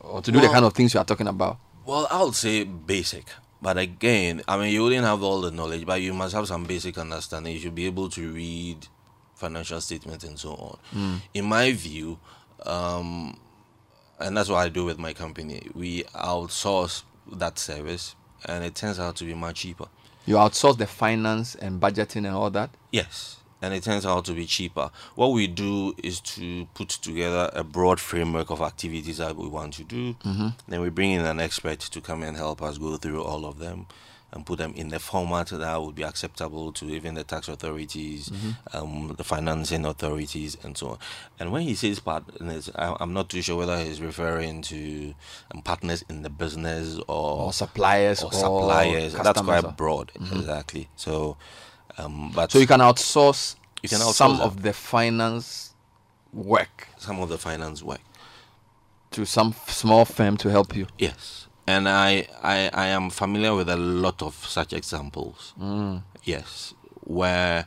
or 0.00 0.20
to 0.22 0.32
do 0.32 0.38
well, 0.38 0.48
the 0.48 0.52
kind 0.52 0.64
of 0.64 0.72
things 0.72 0.94
you 0.94 1.00
are 1.00 1.04
talking 1.04 1.28
about? 1.28 1.58
Well, 1.86 2.06
I 2.10 2.22
would 2.22 2.34
say 2.34 2.64
basic. 2.64 3.26
But 3.60 3.76
again, 3.76 4.42
I 4.46 4.56
mean, 4.56 4.72
you 4.72 4.84
wouldn't 4.84 5.04
have 5.04 5.22
all 5.22 5.40
the 5.40 5.50
knowledge, 5.50 5.84
but 5.84 6.00
you 6.00 6.14
must 6.14 6.34
have 6.34 6.46
some 6.46 6.64
basic 6.64 6.96
understanding. 6.96 7.54
You 7.54 7.58
should 7.58 7.74
be 7.74 7.86
able 7.86 8.08
to 8.10 8.32
read 8.32 8.86
financial 9.34 9.80
statements 9.80 10.24
and 10.24 10.38
so 10.38 10.50
on. 10.50 10.78
Mm. 10.94 11.22
In 11.34 11.44
my 11.46 11.72
view, 11.72 12.18
um, 12.64 13.36
and 14.20 14.36
that's 14.36 14.48
what 14.48 14.58
I 14.58 14.68
do 14.68 14.84
with 14.84 14.98
my 14.98 15.12
company. 15.12 15.68
We 15.74 16.04
outsource 16.14 17.02
that 17.32 17.58
service, 17.58 18.14
and 18.44 18.64
it 18.64 18.74
turns 18.74 19.00
out 19.00 19.16
to 19.16 19.24
be 19.24 19.34
much 19.34 19.60
cheaper. 19.60 19.86
You 20.24 20.36
outsource 20.36 20.78
the 20.78 20.86
finance 20.86 21.54
and 21.54 21.80
budgeting 21.80 22.26
and 22.26 22.28
all 22.28 22.50
that. 22.50 22.70
Yes, 22.92 23.37
and 23.60 23.74
it 23.74 23.82
turns 23.82 24.06
out 24.06 24.24
to 24.26 24.32
be 24.32 24.46
cheaper. 24.46 24.90
What 25.14 25.32
we 25.32 25.46
do 25.46 25.94
is 26.02 26.20
to 26.20 26.66
put 26.74 26.88
together 26.90 27.50
a 27.52 27.64
broad 27.64 27.98
framework 28.00 28.50
of 28.50 28.60
activities 28.60 29.18
that 29.18 29.36
we 29.36 29.48
want 29.48 29.74
to 29.74 29.84
do. 29.84 30.14
Mm-hmm. 30.14 30.48
Then 30.68 30.80
we 30.80 30.90
bring 30.90 31.12
in 31.12 31.24
an 31.26 31.40
expert 31.40 31.80
to 31.80 32.00
come 32.00 32.22
and 32.22 32.36
help 32.36 32.62
us 32.62 32.78
go 32.78 32.96
through 32.96 33.22
all 33.22 33.44
of 33.46 33.58
them 33.58 33.86
and 34.30 34.44
put 34.44 34.58
them 34.58 34.74
in 34.76 34.90
the 34.90 34.98
format 34.98 35.46
that 35.46 35.82
would 35.82 35.94
be 35.94 36.02
acceptable 36.02 36.70
to 36.70 36.84
even 36.90 37.14
the 37.14 37.24
tax 37.24 37.48
authorities, 37.48 38.30
um, 38.74 39.14
the 39.16 39.24
financing 39.24 39.86
authorities, 39.86 40.54
and 40.62 40.76
so 40.76 40.88
on. 40.90 40.98
And 41.40 41.50
when 41.50 41.62
he 41.62 41.74
says 41.74 41.98
partners, 41.98 42.68
I- 42.74 42.94
I'm 43.00 43.14
not 43.14 43.30
too 43.30 43.40
sure 43.40 43.56
whether 43.56 43.82
he's 43.82 44.02
referring 44.02 44.60
to 44.64 45.14
um, 45.54 45.62
partners 45.62 46.04
in 46.10 46.20
the 46.22 46.28
business 46.28 46.98
or, 47.08 47.44
Or 47.46 47.52
suppliers 47.54 48.22
or 48.22 48.26
or 48.26 48.32
suppliers. 48.34 49.14
That's 49.14 49.24
customers 49.28 49.62
quite 49.62 49.64
or- 49.64 49.72
broad, 49.72 50.12
exactly. 50.14 50.88
So, 50.96 51.38
um, 51.98 52.32
but 52.34 52.50
So 52.52 52.58
you 52.58 52.66
can 52.66 52.80
outsource, 52.80 53.56
You 53.82 53.88
can 53.88 53.98
outsource 53.98 54.14
some 54.14 54.36
them. 54.38 54.46
of 54.46 54.62
the 54.62 54.72
finance 54.72 55.74
work 56.32 56.88
some 56.98 57.20
of 57.20 57.28
the 57.28 57.38
finance 57.38 57.82
work. 57.82 58.00
to 59.12 59.24
some 59.24 59.54
small 59.66 60.04
firm 60.04 60.36
to 60.36 60.48
help 60.50 60.76
you. 60.76 60.86
Yes, 60.98 61.46
and 61.66 61.88
I, 61.88 62.26
I 62.42 62.70
I 62.72 62.86
am 62.88 63.10
familiar 63.10 63.54
with 63.54 63.68
a 63.70 63.76
lot 63.76 64.22
of 64.22 64.34
such 64.46 64.72
examples. 64.72 65.54
Mm. 65.58 66.02
Yes, 66.24 66.74
where 67.04 67.66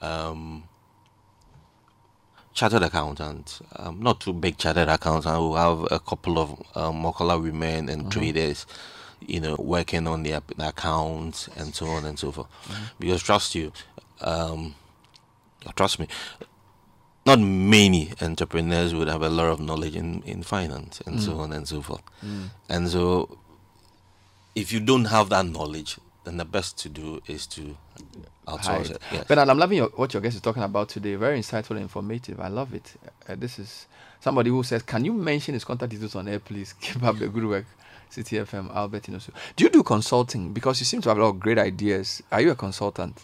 um, 0.00 0.64
chartered 2.54 2.82
accountants, 2.82 3.60
um, 3.76 4.00
not 4.00 4.20
too 4.20 4.32
big 4.32 4.56
chartered 4.58 4.88
accountants, 4.88 5.26
who 5.26 5.54
have 5.56 5.86
a 5.90 5.98
couple 6.00 6.38
of 6.38 6.50
um, 6.76 7.02
mokular 7.02 7.42
women 7.42 7.88
and 7.88 8.10
traders, 8.12 8.66
you 9.20 9.40
know, 9.40 9.56
working 9.58 10.06
on 10.06 10.22
the, 10.22 10.42
their 10.56 10.68
accounts 10.70 11.48
and 11.56 11.74
so 11.74 11.86
on 11.86 12.04
and 12.04 12.18
so 12.18 12.32
forth. 12.32 12.48
Because 12.98 13.22
trust 13.22 13.54
you, 13.54 13.72
um, 14.20 14.74
trust 15.76 15.98
me, 15.98 16.08
not 17.26 17.38
many 17.38 18.12
entrepreneurs 18.20 18.94
would 18.94 19.08
have 19.08 19.22
a 19.22 19.28
lot 19.28 19.48
of 19.48 19.60
knowledge 19.60 19.94
in, 19.94 20.22
in 20.22 20.42
finance 20.42 21.00
and 21.06 21.20
so 21.20 21.38
on 21.38 21.52
and 21.52 21.68
so 21.68 21.82
forth. 21.82 22.02
And 22.68 22.88
so, 22.88 23.38
if 24.54 24.72
you 24.72 24.80
don't 24.80 25.04
have 25.06 25.28
that 25.28 25.46
knowledge, 25.46 25.98
then 26.24 26.36
the 26.36 26.44
best 26.44 26.78
to 26.78 26.88
do 26.88 27.22
is 27.26 27.46
to 27.48 27.76
outsource 28.46 28.64
Hide. 28.64 28.90
it. 28.90 29.02
Yes. 29.12 29.24
Bernard, 29.24 29.48
I'm 29.48 29.58
loving 29.58 29.78
your, 29.78 29.88
what 29.88 30.12
your 30.12 30.20
guest 30.20 30.36
is 30.36 30.42
talking 30.42 30.62
about 30.62 30.88
today. 30.88 31.14
Very 31.14 31.38
insightful 31.38 31.70
and 31.72 31.80
informative. 31.80 32.40
I 32.40 32.48
love 32.48 32.74
it. 32.74 32.92
Uh, 33.28 33.36
this 33.36 33.58
is 33.58 33.86
somebody 34.20 34.50
who 34.50 34.62
says, 34.62 34.82
Can 34.82 35.04
you 35.04 35.12
mention 35.12 35.54
his 35.54 35.64
contact 35.64 35.92
details 35.92 36.14
on 36.16 36.28
air, 36.28 36.38
please? 36.40 36.72
Keep 36.80 37.02
up 37.04 37.18
the 37.18 37.28
good 37.28 37.46
work. 37.46 37.66
Citi 38.10 38.38
FM, 38.44 38.74
Albert 38.74 39.04
Inosu. 39.04 39.30
Do 39.54 39.64
you 39.64 39.70
do 39.70 39.82
consulting? 39.82 40.52
Because 40.52 40.80
you 40.80 40.86
seem 40.86 41.00
to 41.02 41.08
have 41.10 41.18
a 41.18 41.22
lot 41.22 41.28
of 41.28 41.40
great 41.40 41.58
ideas. 41.58 42.22
Are 42.32 42.40
you 42.40 42.50
a 42.50 42.54
consultant? 42.56 43.16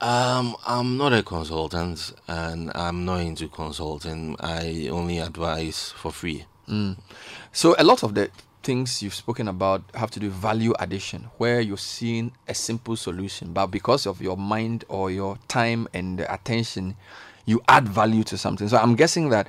Um, 0.00 0.56
I'm 0.66 0.96
not 0.96 1.12
a 1.12 1.22
consultant, 1.22 2.12
and 2.26 2.72
I'm 2.74 3.04
not 3.04 3.20
into 3.20 3.48
consulting. 3.48 4.34
I 4.40 4.88
only 4.90 5.18
advise 5.18 5.92
for 5.96 6.10
free. 6.10 6.44
So 7.52 7.74
a 7.78 7.84
lot 7.84 8.02
of 8.04 8.14
the 8.14 8.30
things 8.62 9.02
you've 9.02 9.14
spoken 9.14 9.48
about 9.48 9.82
have 9.94 10.10
to 10.12 10.20
do 10.20 10.26
with 10.26 10.36
value 10.36 10.72
addition, 10.78 11.28
where 11.38 11.60
you're 11.60 11.76
seeing 11.76 12.32
a 12.46 12.54
simple 12.54 12.94
solution, 12.96 13.52
but 13.52 13.66
because 13.68 14.06
of 14.06 14.22
your 14.22 14.36
mind 14.36 14.84
or 14.88 15.10
your 15.10 15.36
time 15.48 15.88
and 15.94 16.20
attention, 16.20 16.94
you 17.44 17.60
add 17.68 17.88
value 17.88 18.22
to 18.24 18.38
something. 18.38 18.68
So 18.68 18.76
I'm 18.76 18.94
guessing 18.94 19.30
that 19.30 19.48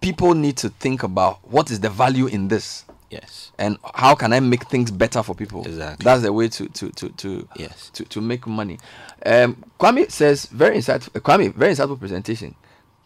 people 0.00 0.34
need 0.34 0.56
to 0.58 0.68
think 0.68 1.02
about 1.02 1.38
what 1.48 1.70
is 1.70 1.80
the 1.80 1.90
value 1.90 2.26
in 2.26 2.48
this 2.48 2.84
Yes. 3.10 3.52
and 3.58 3.78
how 3.94 4.14
can 4.14 4.32
I 4.32 4.40
make 4.40 4.64
things 4.68 4.90
better 4.90 5.22
for 5.22 5.34
people. 5.34 5.64
Exactly. 5.64 6.04
That's 6.04 6.22
the 6.22 6.32
way 6.32 6.48
to 6.48 6.68
to 6.68 6.90
to 6.90 7.08
to 7.10 7.48
Yes. 7.56 7.90
to, 7.94 8.04
to 8.04 8.20
make 8.20 8.46
money. 8.46 8.78
Um, 9.24 9.64
Kwame 9.80 10.10
says 10.10 10.46
very 10.46 10.76
insightful. 10.76 11.16
uh, 11.16 11.20
Kwame, 11.20 11.54
very 11.54 11.72
insightful 11.72 11.98
presentation. 11.98 12.54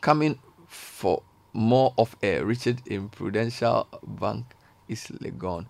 Coming 0.00 0.38
for 0.66 1.22
more 1.52 1.94
of 1.98 2.16
a 2.22 2.40
Richard 2.42 2.82
in 2.86 3.08
Prudential 3.10 3.86
Bank 4.04 4.44
is 4.88 5.06
Legon. 5.20 5.66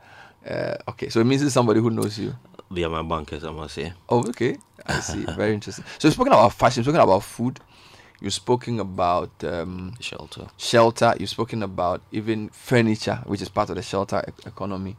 Uh, 0.48 0.76
okay, 0.88 1.08
so 1.08 1.20
it 1.20 1.24
means 1.24 1.42
it's 1.42 1.52
somebody 1.54 1.80
who 1.80 1.90
knows 1.90 2.18
you. 2.18 2.34
They 2.70 2.84
are 2.84 2.88
my 2.90 3.02
bankers, 3.02 3.44
I 3.44 3.50
must 3.50 3.74
say. 3.74 3.92
Oh, 4.08 4.20
okay. 4.30 4.56
I 4.86 5.00
see. 5.00 5.24
Very 5.36 5.52
interesting. 5.54 5.84
So 5.98 6.08
spoken 6.10 6.32
about 6.32 6.54
fashion, 6.54 6.82
spoken 6.82 7.00
about 7.00 7.22
food, 7.22 7.60
you've 8.22 8.32
spoken 8.32 8.80
about 8.80 9.30
um, 9.44 9.94
Shelter. 10.00 10.46
shelter, 10.56 11.14
you've 11.18 11.28
spoken 11.30 11.62
about 11.62 12.00
even 12.12 12.48
furniture, 12.50 13.20
which 13.26 13.42
is 13.42 13.48
part 13.48 13.68
of 13.70 13.76
the 13.76 13.82
shelter 13.82 14.22
e- 14.26 14.32
economy. 14.46 14.96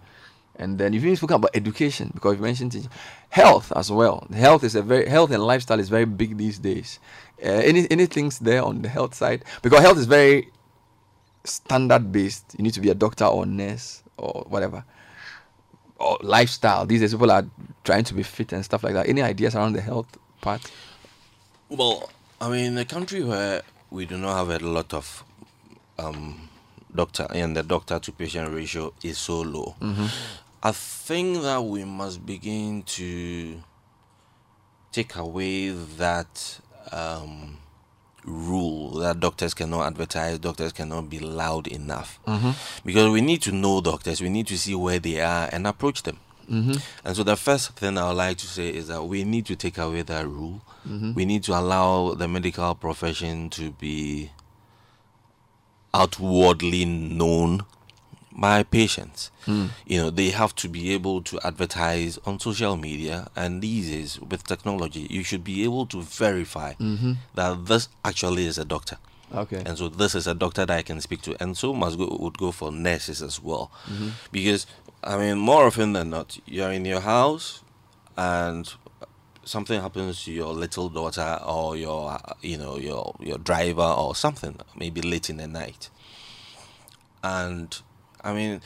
And 0.55 0.77
then 0.77 0.93
you've 0.93 1.03
even 1.03 1.15
spoken 1.15 1.37
about 1.37 1.51
education 1.55 2.11
because 2.13 2.35
you 2.35 2.41
mentioned 2.43 2.73
teaching. 2.73 2.91
health 3.29 3.71
as 3.75 3.91
well. 3.91 4.27
Health 4.31 4.63
is 4.63 4.75
a 4.75 4.83
very 4.83 5.07
health 5.09 5.31
and 5.31 5.41
lifestyle 5.41 5.79
is 5.79 5.89
very 5.89 6.05
big 6.05 6.37
these 6.37 6.59
days. 6.59 6.99
Uh, 7.43 7.47
any 7.47 7.89
anything's 7.89 8.37
there 8.39 8.63
on 8.63 8.83
the 8.83 8.89
health 8.89 9.15
side 9.15 9.43
because 9.63 9.79
health 9.79 9.97
is 9.97 10.05
very 10.05 10.49
standard 11.43 12.11
based. 12.11 12.53
You 12.57 12.63
need 12.63 12.73
to 12.75 12.81
be 12.81 12.89
a 12.89 12.93
doctor 12.93 13.25
or 13.25 13.45
nurse 13.47 14.03
or 14.17 14.45
whatever. 14.47 14.83
Or 15.97 16.17
lifestyle. 16.21 16.85
These 16.85 16.99
days 17.01 17.13
people 17.13 17.31
are 17.31 17.45
trying 17.83 18.03
to 18.03 18.13
be 18.13 18.21
fit 18.23 18.53
and 18.53 18.63
stuff 18.63 18.83
like 18.83 18.93
that. 18.93 19.07
Any 19.09 19.21
ideas 19.23 19.55
around 19.55 19.73
the 19.73 19.81
health 19.81 20.17
part? 20.41 20.61
Well, 21.69 22.11
I 22.41 22.49
mean, 22.49 22.65
in 22.65 22.77
a 22.77 22.85
country 22.85 23.23
where 23.23 23.61
we 23.89 24.05
do 24.05 24.17
not 24.17 24.35
have 24.37 24.49
a 24.61 24.65
lot 24.65 24.93
of 24.93 25.23
um, 25.97 26.49
doctor 26.93 27.27
and 27.33 27.55
the 27.55 27.63
doctor 27.63 27.99
to 27.99 28.11
patient 28.11 28.53
ratio 28.53 28.93
is 29.03 29.17
so 29.17 29.41
low, 29.41 29.75
I 30.61 30.71
think 30.71 31.41
that 31.43 31.63
we 31.63 31.85
must 31.85 32.25
begin 32.25 32.83
to 32.83 33.61
take 34.91 35.15
away 35.15 35.69
that 35.69 36.59
um, 36.91 37.57
rule 38.25 38.91
that 38.99 39.19
doctors 39.19 39.53
cannot 39.53 39.85
advertise, 39.87 40.39
doctors 40.39 40.71
cannot 40.73 41.09
be 41.09 41.19
loud 41.19 41.67
enough. 41.67 42.19
Because 42.85 43.09
we 43.11 43.21
need 43.21 43.41
to 43.43 43.51
know 43.51 43.81
doctors, 43.81 44.21
we 44.21 44.29
need 44.29 44.47
to 44.47 44.57
see 44.57 44.75
where 44.75 44.99
they 44.99 45.19
are 45.21 45.49
and 45.51 45.65
approach 45.67 46.03
them. 46.03 46.19
Mm-hmm. 46.49 46.73
And 47.05 47.15
so 47.15 47.23
the 47.23 47.35
first 47.35 47.71
thing 47.77 47.97
I 47.97 48.07
would 48.07 48.17
like 48.17 48.37
to 48.37 48.47
say 48.47 48.69
is 48.69 48.87
that 48.87 49.03
we 49.03 49.23
need 49.23 49.45
to 49.47 49.55
take 49.55 49.77
away 49.77 50.01
that 50.03 50.27
rule. 50.27 50.61
Mm-hmm. 50.87 51.13
We 51.13 51.25
need 51.25 51.43
to 51.43 51.57
allow 51.57 52.13
the 52.13 52.27
medical 52.27 52.75
profession 52.75 53.49
to 53.51 53.71
be 53.71 54.31
outwardly 55.93 56.85
known 56.85 57.63
by 58.35 58.63
patients. 58.63 59.29
Mm. 59.45 59.69
You 59.85 60.01
know, 60.01 60.09
they 60.09 60.31
have 60.31 60.55
to 60.55 60.67
be 60.67 60.91
able 60.93 61.21
to 61.21 61.39
advertise 61.45 62.17
on 62.25 62.39
social 62.39 62.75
media, 62.75 63.27
and 63.35 63.61
these 63.61 63.91
days 63.91 64.19
with 64.19 64.43
technology, 64.43 65.05
you 65.09 65.23
should 65.23 65.43
be 65.43 65.63
able 65.63 65.85
to 65.85 66.01
verify 66.01 66.73
mm-hmm. 66.73 67.13
that 67.35 67.67
this 67.67 67.89
actually 68.03 68.47
is 68.47 68.57
a 68.57 68.65
doctor. 68.65 68.97
Okay. 69.33 69.61
And 69.65 69.77
so 69.77 69.87
this 69.87 70.15
is 70.15 70.25
a 70.25 70.33
doctor 70.33 70.65
that 70.65 70.77
I 70.77 70.81
can 70.81 70.99
speak 70.99 71.21
to, 71.23 71.35
and 71.41 71.55
so 71.55 71.73
must 71.73 71.97
go 71.97 72.17
would 72.19 72.37
go 72.37 72.51
for 72.51 72.71
nurses 72.71 73.21
as 73.21 73.39
well, 73.41 73.71
because 74.31 74.65
I 75.03 75.17
mean 75.17 75.37
more 75.37 75.65
often 75.65 75.93
than 75.93 76.09
not, 76.09 76.37
you're 76.45 76.71
in 76.71 76.85
your 76.85 77.01
house, 77.01 77.61
and 78.15 78.71
something 79.43 79.81
happens 79.81 80.23
to 80.23 80.31
your 80.31 80.53
little 80.53 80.89
daughter 80.89 81.39
or 81.45 81.75
your 81.75 82.17
you 82.41 82.57
know 82.57 82.77
your 82.77 83.15
your 83.19 83.37
driver 83.37 83.81
or 83.81 84.15
something, 84.15 84.57
maybe 84.75 85.01
late 85.01 85.29
in 85.29 85.37
the 85.37 85.47
night, 85.47 85.89
and 87.23 87.81
I 88.23 88.33
mean, 88.33 88.61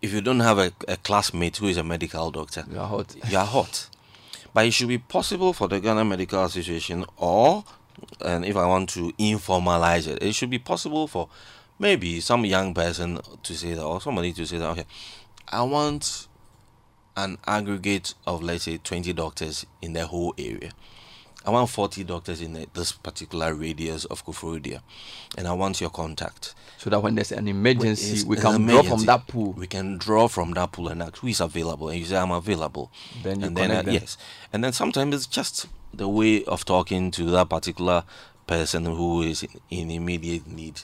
if 0.00 0.12
you 0.12 0.20
don't 0.20 0.40
have 0.40 0.58
a, 0.58 0.72
a 0.86 0.96
classmate 0.96 1.56
who 1.56 1.66
is 1.66 1.76
a 1.76 1.84
medical 1.84 2.30
doctor, 2.30 2.64
You 2.70 2.78
are 2.78 2.86
hot. 2.86 3.16
you 3.30 3.36
are 3.36 3.46
hot. 3.46 3.88
But 4.54 4.66
it 4.66 4.72
should 4.72 4.88
be 4.88 4.98
possible 4.98 5.52
for 5.52 5.66
the 5.66 5.80
Ghana 5.80 6.04
Medical 6.04 6.44
Association, 6.44 7.04
or, 7.16 7.64
and 8.20 8.44
if 8.44 8.56
I 8.56 8.66
want 8.66 8.90
to 8.90 9.12
informalize 9.12 10.06
it, 10.06 10.22
it 10.22 10.34
should 10.34 10.50
be 10.50 10.58
possible 10.58 11.08
for 11.08 11.28
maybe 11.78 12.20
some 12.20 12.44
young 12.44 12.74
person 12.74 13.18
to 13.42 13.54
say 13.54 13.72
that, 13.74 13.82
or 13.82 14.00
somebody 14.00 14.32
to 14.34 14.46
say 14.46 14.58
that, 14.58 14.68
okay, 14.70 14.84
I 15.48 15.62
want 15.62 16.28
an 17.16 17.38
aggregate 17.46 18.14
of, 18.26 18.42
let's 18.42 18.64
say, 18.64 18.78
20 18.78 19.12
doctors 19.12 19.66
in 19.80 19.92
the 19.92 20.06
whole 20.06 20.34
area. 20.38 20.70
I 21.44 21.50
want 21.50 21.70
40 21.70 22.04
doctors 22.04 22.40
in 22.40 22.52
the, 22.52 22.68
this 22.72 22.92
particular 22.92 23.52
radius 23.52 24.04
of 24.04 24.24
Kufrudia, 24.24 24.80
and 25.36 25.48
I 25.48 25.52
want 25.52 25.80
your 25.80 25.90
contact. 25.90 26.54
So 26.78 26.88
that 26.90 27.02
when 27.02 27.16
there's 27.16 27.32
an 27.32 27.48
emergency, 27.48 28.24
we 28.26 28.36
an 28.36 28.42
can 28.42 28.66
draw 28.66 28.82
from 28.82 29.04
that 29.06 29.26
pool. 29.26 29.52
We 29.52 29.66
can 29.66 29.98
draw 29.98 30.28
from 30.28 30.52
that 30.52 30.70
pool 30.72 30.88
and 30.88 31.02
ask 31.02 31.16
who 31.18 31.26
is 31.26 31.40
available, 31.40 31.88
and 31.88 31.98
you 31.98 32.04
say 32.04 32.16
I'm 32.16 32.30
available. 32.30 32.92
Then 33.24 33.40
you 33.40 33.46
and 33.46 33.56
then 33.56 33.70
uh, 33.72 33.82
yes, 33.90 34.16
and 34.52 34.62
then 34.62 34.72
sometimes 34.72 35.14
it's 35.14 35.26
just 35.26 35.66
the 35.92 36.08
way 36.08 36.44
of 36.44 36.64
talking 36.64 37.10
to 37.12 37.24
that 37.24 37.48
particular 37.48 38.04
person 38.46 38.84
who 38.84 39.22
is 39.22 39.46
in, 39.70 39.90
immediate 39.90 40.46
need 40.46 40.80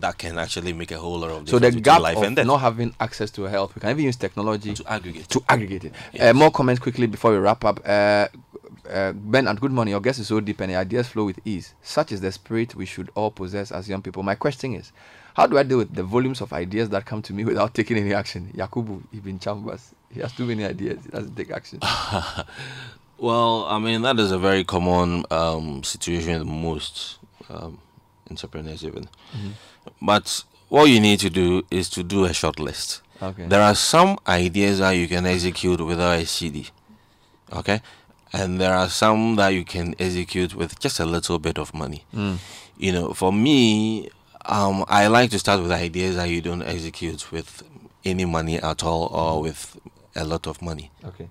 that 0.00 0.16
can 0.16 0.38
actually 0.38 0.72
make 0.72 0.90
a 0.92 0.98
whole 0.98 1.18
lot 1.18 1.30
of 1.30 1.40
Hmm. 1.40 1.46
So 1.46 1.58
the 1.58 1.70
gap 1.72 2.00
life 2.00 2.16
of 2.16 2.22
and 2.24 2.36
death 2.36 2.46
not 2.46 2.60
having 2.60 2.94
access 3.00 3.30
to 3.32 3.42
health, 3.42 3.74
we 3.74 3.80
can 3.80 3.90
even 3.90 4.04
use 4.04 4.16
technology 4.16 4.72
to 4.74 4.84
aggregate. 4.90 5.28
to 5.28 5.42
aggregate 5.48 5.84
it. 5.84 6.20
Uh, 6.20 6.32
more 6.32 6.50
comments 6.50 6.80
quickly 6.80 7.06
before 7.06 7.32
we 7.32 7.36
wrap 7.38 7.64
up. 7.64 7.80
Uh, 7.84 8.28
uh, 8.90 9.12
Ben, 9.12 9.46
and 9.46 9.60
good 9.60 9.70
morning. 9.72 9.92
Your 9.92 10.00
guest 10.00 10.18
is 10.18 10.26
so 10.28 10.40
deep 10.40 10.60
and 10.60 10.72
the 10.72 10.76
ideas 10.76 11.08
flow 11.08 11.24
with 11.24 11.38
ease. 11.44 11.74
Such 11.82 12.12
is 12.12 12.20
the 12.20 12.32
spirit 12.32 12.74
we 12.74 12.86
should 12.86 13.10
all 13.14 13.30
possess 13.30 13.70
as 13.70 13.88
young 13.88 14.02
people. 14.02 14.22
My 14.22 14.34
question 14.34 14.74
is, 14.74 14.92
how 15.34 15.46
do 15.46 15.56
I 15.58 15.62
deal 15.62 15.78
with 15.78 15.94
the 15.94 16.02
volumes 16.02 16.40
of 16.40 16.52
ideas 16.52 16.88
that 16.90 17.04
come 17.06 17.22
to 17.22 17.32
me 17.32 17.44
without 17.50 17.74
taking 17.74 17.96
any 17.98 18.12
action? 18.14 18.52
Yakubu 18.56 19.02
Ibn 19.14 19.38
Chambers, 19.38 19.94
he 20.10 20.20
has 20.20 20.32
too 20.32 20.46
many 20.46 20.64
ideas. 20.64 21.04
He 21.04 21.10
doesn't 21.10 21.36
take 21.36 21.50
action. 21.50 21.80
well, 23.22 23.66
I 23.66 23.78
mean, 23.78 24.02
that 24.02 24.18
is 24.18 24.32
a 24.32 24.38
very 24.38 24.64
common 24.64 25.24
um, 25.30 25.84
situation 25.84 26.40
with 26.40 26.48
most 26.48 27.18
um, 27.48 27.78
entrepreneurs, 28.28 28.84
even. 28.84 29.04
Mm-hmm. 29.04 29.50
But 30.02 30.42
what 30.68 30.86
you 30.86 30.98
need 30.98 31.20
to 31.20 31.30
do 31.30 31.62
is 31.70 31.88
to 31.90 32.02
do 32.02 32.24
a 32.24 32.32
short 32.32 32.58
list. 32.58 33.00
Okay. 33.22 33.46
There 33.46 33.62
are 33.62 33.76
some 33.76 34.18
ideas 34.26 34.80
that 34.80 34.92
you 34.92 35.06
can 35.06 35.24
execute 35.24 35.80
without 35.80 36.18
a 36.18 36.22
cedi. 36.22 36.70
Okay? 37.52 37.80
And 38.32 38.60
there 38.60 38.74
are 38.74 38.88
some 38.88 39.36
that 39.36 39.50
you 39.50 39.64
can 39.64 39.94
execute 40.00 40.56
with 40.56 40.80
just 40.80 40.98
a 40.98 41.06
little 41.06 41.38
bit 41.38 41.58
of 41.58 41.72
money. 41.72 42.04
Mm. 42.12 42.38
You 42.76 42.90
know, 42.90 43.12
for 43.12 43.32
me, 43.32 44.10
um, 44.46 44.84
I 44.88 45.06
like 45.06 45.30
to 45.30 45.38
start 45.38 45.62
with 45.62 45.70
ideas 45.70 46.16
that 46.16 46.28
you 46.28 46.40
don't 46.40 46.62
execute 46.62 47.30
with 47.30 47.62
any 48.04 48.24
money 48.24 48.56
at 48.58 48.82
all 48.82 49.06
or 49.12 49.42
with 49.42 49.78
a 50.16 50.24
lot 50.24 50.48
of 50.48 50.60
money. 50.60 50.90
Okay. 51.04 51.28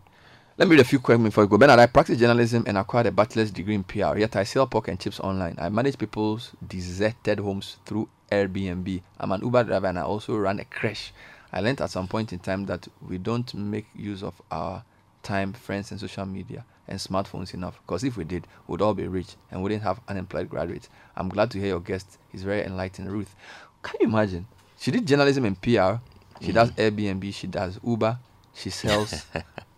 Let 0.61 0.67
me 0.67 0.75
read 0.75 0.81
a 0.81 0.83
few 0.83 0.99
questions 0.99 1.27
before 1.27 1.45
we 1.45 1.49
go. 1.49 1.57
Bernard, 1.57 1.79
I 1.79 1.87
practice 1.87 2.19
journalism 2.19 2.65
and 2.67 2.77
acquired 2.77 3.07
a 3.07 3.11
bachelor's 3.11 3.49
degree 3.49 3.73
in 3.73 3.83
PR. 3.83 4.15
Yet 4.15 4.35
I 4.35 4.43
sell 4.43 4.67
pork 4.67 4.89
and 4.89 4.99
chips 4.99 5.19
online. 5.19 5.55
I 5.59 5.69
manage 5.69 5.97
people's 5.97 6.51
deserted 6.67 7.39
homes 7.39 7.77
through 7.83 8.07
Airbnb. 8.31 9.01
I'm 9.19 9.31
an 9.31 9.41
Uber 9.41 9.63
driver 9.63 9.87
and 9.87 9.97
I 9.97 10.03
also 10.03 10.37
run 10.37 10.59
a 10.59 10.65
crash. 10.65 11.13
I 11.51 11.61
learned 11.61 11.81
at 11.81 11.89
some 11.89 12.07
point 12.07 12.31
in 12.31 12.37
time 12.37 12.67
that 12.67 12.87
we 13.09 13.17
don't 13.17 13.51
make 13.55 13.87
use 13.95 14.21
of 14.21 14.39
our 14.51 14.83
time, 15.23 15.53
friends, 15.53 15.89
and 15.89 15.99
social 15.99 16.27
media 16.27 16.63
and 16.87 16.99
smartphones 16.99 17.55
enough. 17.55 17.79
Because 17.83 18.03
if 18.03 18.15
we 18.15 18.23
did, 18.23 18.45
we'd 18.67 18.83
all 18.83 18.93
be 18.93 19.07
rich 19.07 19.37
and 19.49 19.63
wouldn't 19.63 19.81
have 19.81 19.99
unemployed 20.07 20.47
graduates. 20.47 20.89
I'm 21.15 21.29
glad 21.29 21.49
to 21.51 21.57
hear 21.57 21.69
your 21.69 21.79
guest. 21.79 22.19
He's 22.31 22.43
very 22.43 22.63
enlightened, 22.63 23.11
Ruth. 23.11 23.35
Can 23.81 23.95
you 23.99 24.05
imagine? 24.09 24.45
She 24.79 24.91
did 24.91 25.07
journalism 25.07 25.43
and 25.45 25.59
PR. 25.59 25.97
She 26.39 26.51
mm. 26.51 26.53
does 26.53 26.69
Airbnb. 26.73 27.33
She 27.33 27.47
does 27.47 27.79
Uber. 27.83 28.19
She 28.53 28.69
sells 28.69 29.25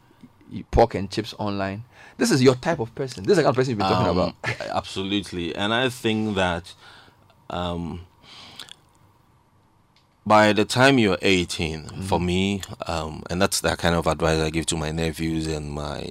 pork 0.71 0.95
and 0.95 1.09
chips 1.09 1.33
online. 1.37 1.83
This 2.17 2.31
is 2.31 2.41
your 2.41 2.55
type 2.55 2.79
of 2.79 2.93
person. 2.93 3.23
This 3.23 3.31
is 3.31 3.37
the 3.37 3.43
kind 3.43 3.51
of 3.51 3.55
person 3.55 3.71
you've 3.71 3.79
been 3.79 3.89
talking 3.89 4.09
um, 4.09 4.17
about. 4.17 4.35
absolutely. 4.69 5.55
And 5.55 5.73
I 5.73 5.89
think 5.89 6.35
that 6.35 6.73
um, 7.49 8.01
by 10.25 10.53
the 10.53 10.65
time 10.65 10.97
you're 10.97 11.17
18 11.21 11.83
mm-hmm. 11.83 12.01
for 12.01 12.19
me 12.19 12.61
um, 12.87 13.23
and 13.29 13.41
that's 13.41 13.61
the 13.61 13.75
kind 13.75 13.95
of 13.95 14.07
advice 14.07 14.39
i 14.39 14.49
give 14.49 14.65
to 14.65 14.77
my 14.77 14.91
nephews 14.91 15.47
and 15.47 15.71
my 15.71 16.09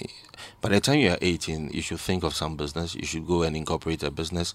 by 0.60 0.68
the 0.68 0.80
time 0.80 0.98
you're 0.98 1.16
18 1.20 1.70
you 1.72 1.80
should 1.80 2.00
think 2.00 2.22
of 2.22 2.34
some 2.34 2.56
business 2.56 2.94
you 2.94 3.06
should 3.06 3.26
go 3.26 3.42
and 3.42 3.56
incorporate 3.56 4.02
a 4.02 4.10
business 4.10 4.52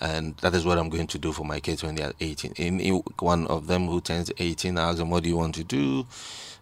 and 0.00 0.36
that 0.38 0.54
is 0.54 0.64
what 0.64 0.78
i'm 0.78 0.88
going 0.88 1.06
to 1.06 1.18
do 1.18 1.32
for 1.32 1.44
my 1.44 1.60
kids 1.60 1.82
when 1.82 1.94
they're 1.94 2.12
18 2.20 2.52
in, 2.56 3.02
one 3.18 3.46
of 3.46 3.66
them 3.66 3.86
who 3.86 4.00
turns 4.00 4.30
18 4.38 4.78
i 4.78 4.88
ask 4.88 4.98
them 4.98 5.10
what 5.10 5.22
do 5.22 5.28
you 5.28 5.36
want 5.36 5.54
to 5.54 5.64
do? 5.64 6.06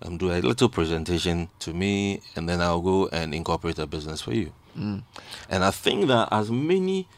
Um, 0.02 0.18
do 0.18 0.30
a 0.30 0.40
little 0.40 0.68
presentation 0.68 1.48
to 1.60 1.72
me 1.72 2.20
and 2.36 2.48
then 2.48 2.60
i'll 2.60 2.80
go 2.82 3.08
and 3.08 3.34
incorporate 3.34 3.78
a 3.78 3.86
business 3.86 4.20
for 4.20 4.32
you. 4.34 4.52
Mm. 4.76 5.02
and 5.48 5.64
i 5.64 5.70
think 5.70 6.08
that 6.08 6.28
as 6.32 6.50
many 6.50 7.08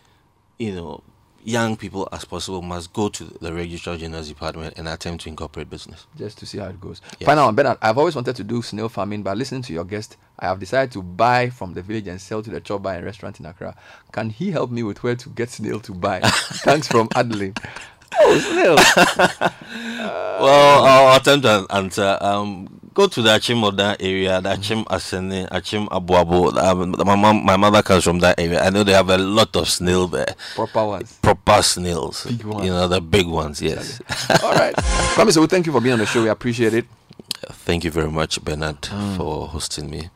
you 0.58 0.74
know 0.74 1.02
young 1.46 1.76
people 1.76 2.08
as 2.12 2.24
possible 2.24 2.60
must 2.60 2.92
go 2.92 3.08
to 3.08 3.24
the 3.40 3.52
registrar 3.52 3.96
general's 3.96 4.28
department 4.28 4.74
and 4.76 4.88
attempt 4.88 5.22
to 5.24 5.28
incorporate 5.28 5.70
business. 5.70 6.06
Just 6.18 6.38
to 6.38 6.46
see 6.46 6.58
how 6.58 6.66
it 6.66 6.80
goes. 6.80 7.00
Yes. 7.20 7.26
Final 7.26 7.46
one, 7.46 7.54
Bernard, 7.54 7.78
I've 7.80 7.96
always 7.96 8.16
wanted 8.16 8.34
to 8.36 8.44
do 8.44 8.60
snail 8.62 8.88
farming, 8.88 9.22
but 9.22 9.38
listening 9.38 9.62
to 9.62 9.72
your 9.72 9.84
guest, 9.84 10.16
I 10.38 10.46
have 10.46 10.58
decided 10.58 10.92
to 10.92 11.02
buy 11.02 11.48
from 11.50 11.72
the 11.74 11.82
village 11.82 12.08
and 12.08 12.20
sell 12.20 12.42
to 12.42 12.50
the 12.50 12.60
chop 12.60 12.84
and 12.86 13.04
restaurant 13.04 13.38
in 13.40 13.46
Accra. 13.46 13.76
Can 14.12 14.30
he 14.30 14.50
help 14.50 14.70
me 14.72 14.82
with 14.82 15.02
where 15.04 15.14
to 15.16 15.28
get 15.30 15.48
snail 15.50 15.78
to 15.80 15.92
buy? 15.94 16.20
Thanks 16.24 16.88
from 16.88 17.08
Adeline. 17.14 17.54
Oh, 18.18 18.38
snail. 18.38 18.76
uh, 18.78 19.50
well, 20.40 20.84
I'll 20.84 21.16
attempt 21.20 21.44
to 21.44 21.66
answer. 21.70 22.16
Um, 22.20 22.85
go 22.96 23.06
to 23.06 23.20
the 23.20 23.34
Akim 23.36 23.62
Oda 23.62 23.94
area, 24.00 24.40
the 24.40 24.54
Akim 24.54 24.84
Asene, 24.86 25.46
Achim 25.50 25.86
Abuabo. 25.88 26.56
Um, 26.56 26.94
my 27.04 27.14
mom, 27.14 27.44
my 27.44 27.56
mother 27.56 27.82
comes 27.82 28.02
from 28.02 28.20
that 28.20 28.40
area. 28.40 28.60
I 28.62 28.70
know 28.70 28.82
they 28.82 28.94
have 28.94 29.10
a 29.10 29.18
lot 29.18 29.54
of 29.54 29.68
snail 29.68 30.06
there. 30.08 30.34
Proper 30.54 30.84
ones. 30.86 31.12
Proper 31.20 31.62
snails. 31.62 32.24
Big 32.24 32.42
ones. 32.44 32.64
You 32.64 32.72
know, 32.72 32.88
the 32.88 33.02
big 33.02 33.26
ones, 33.26 33.60
yes. 33.60 34.00
All 34.42 34.52
right. 34.54 34.74
Kwame, 35.14 35.30
so 35.30 35.46
thank 35.46 35.66
you 35.66 35.72
for 35.72 35.80
being 35.80 35.92
on 35.92 35.98
the 35.98 36.06
show. 36.06 36.22
We 36.22 36.30
appreciate 36.30 36.72
it. 36.72 36.86
Thank 37.68 37.84
you 37.84 37.90
very 37.90 38.10
much, 38.10 38.42
Bernard, 38.42 38.80
mm. 38.80 39.16
for 39.18 39.46
hosting 39.48 39.90
me. 39.90 40.08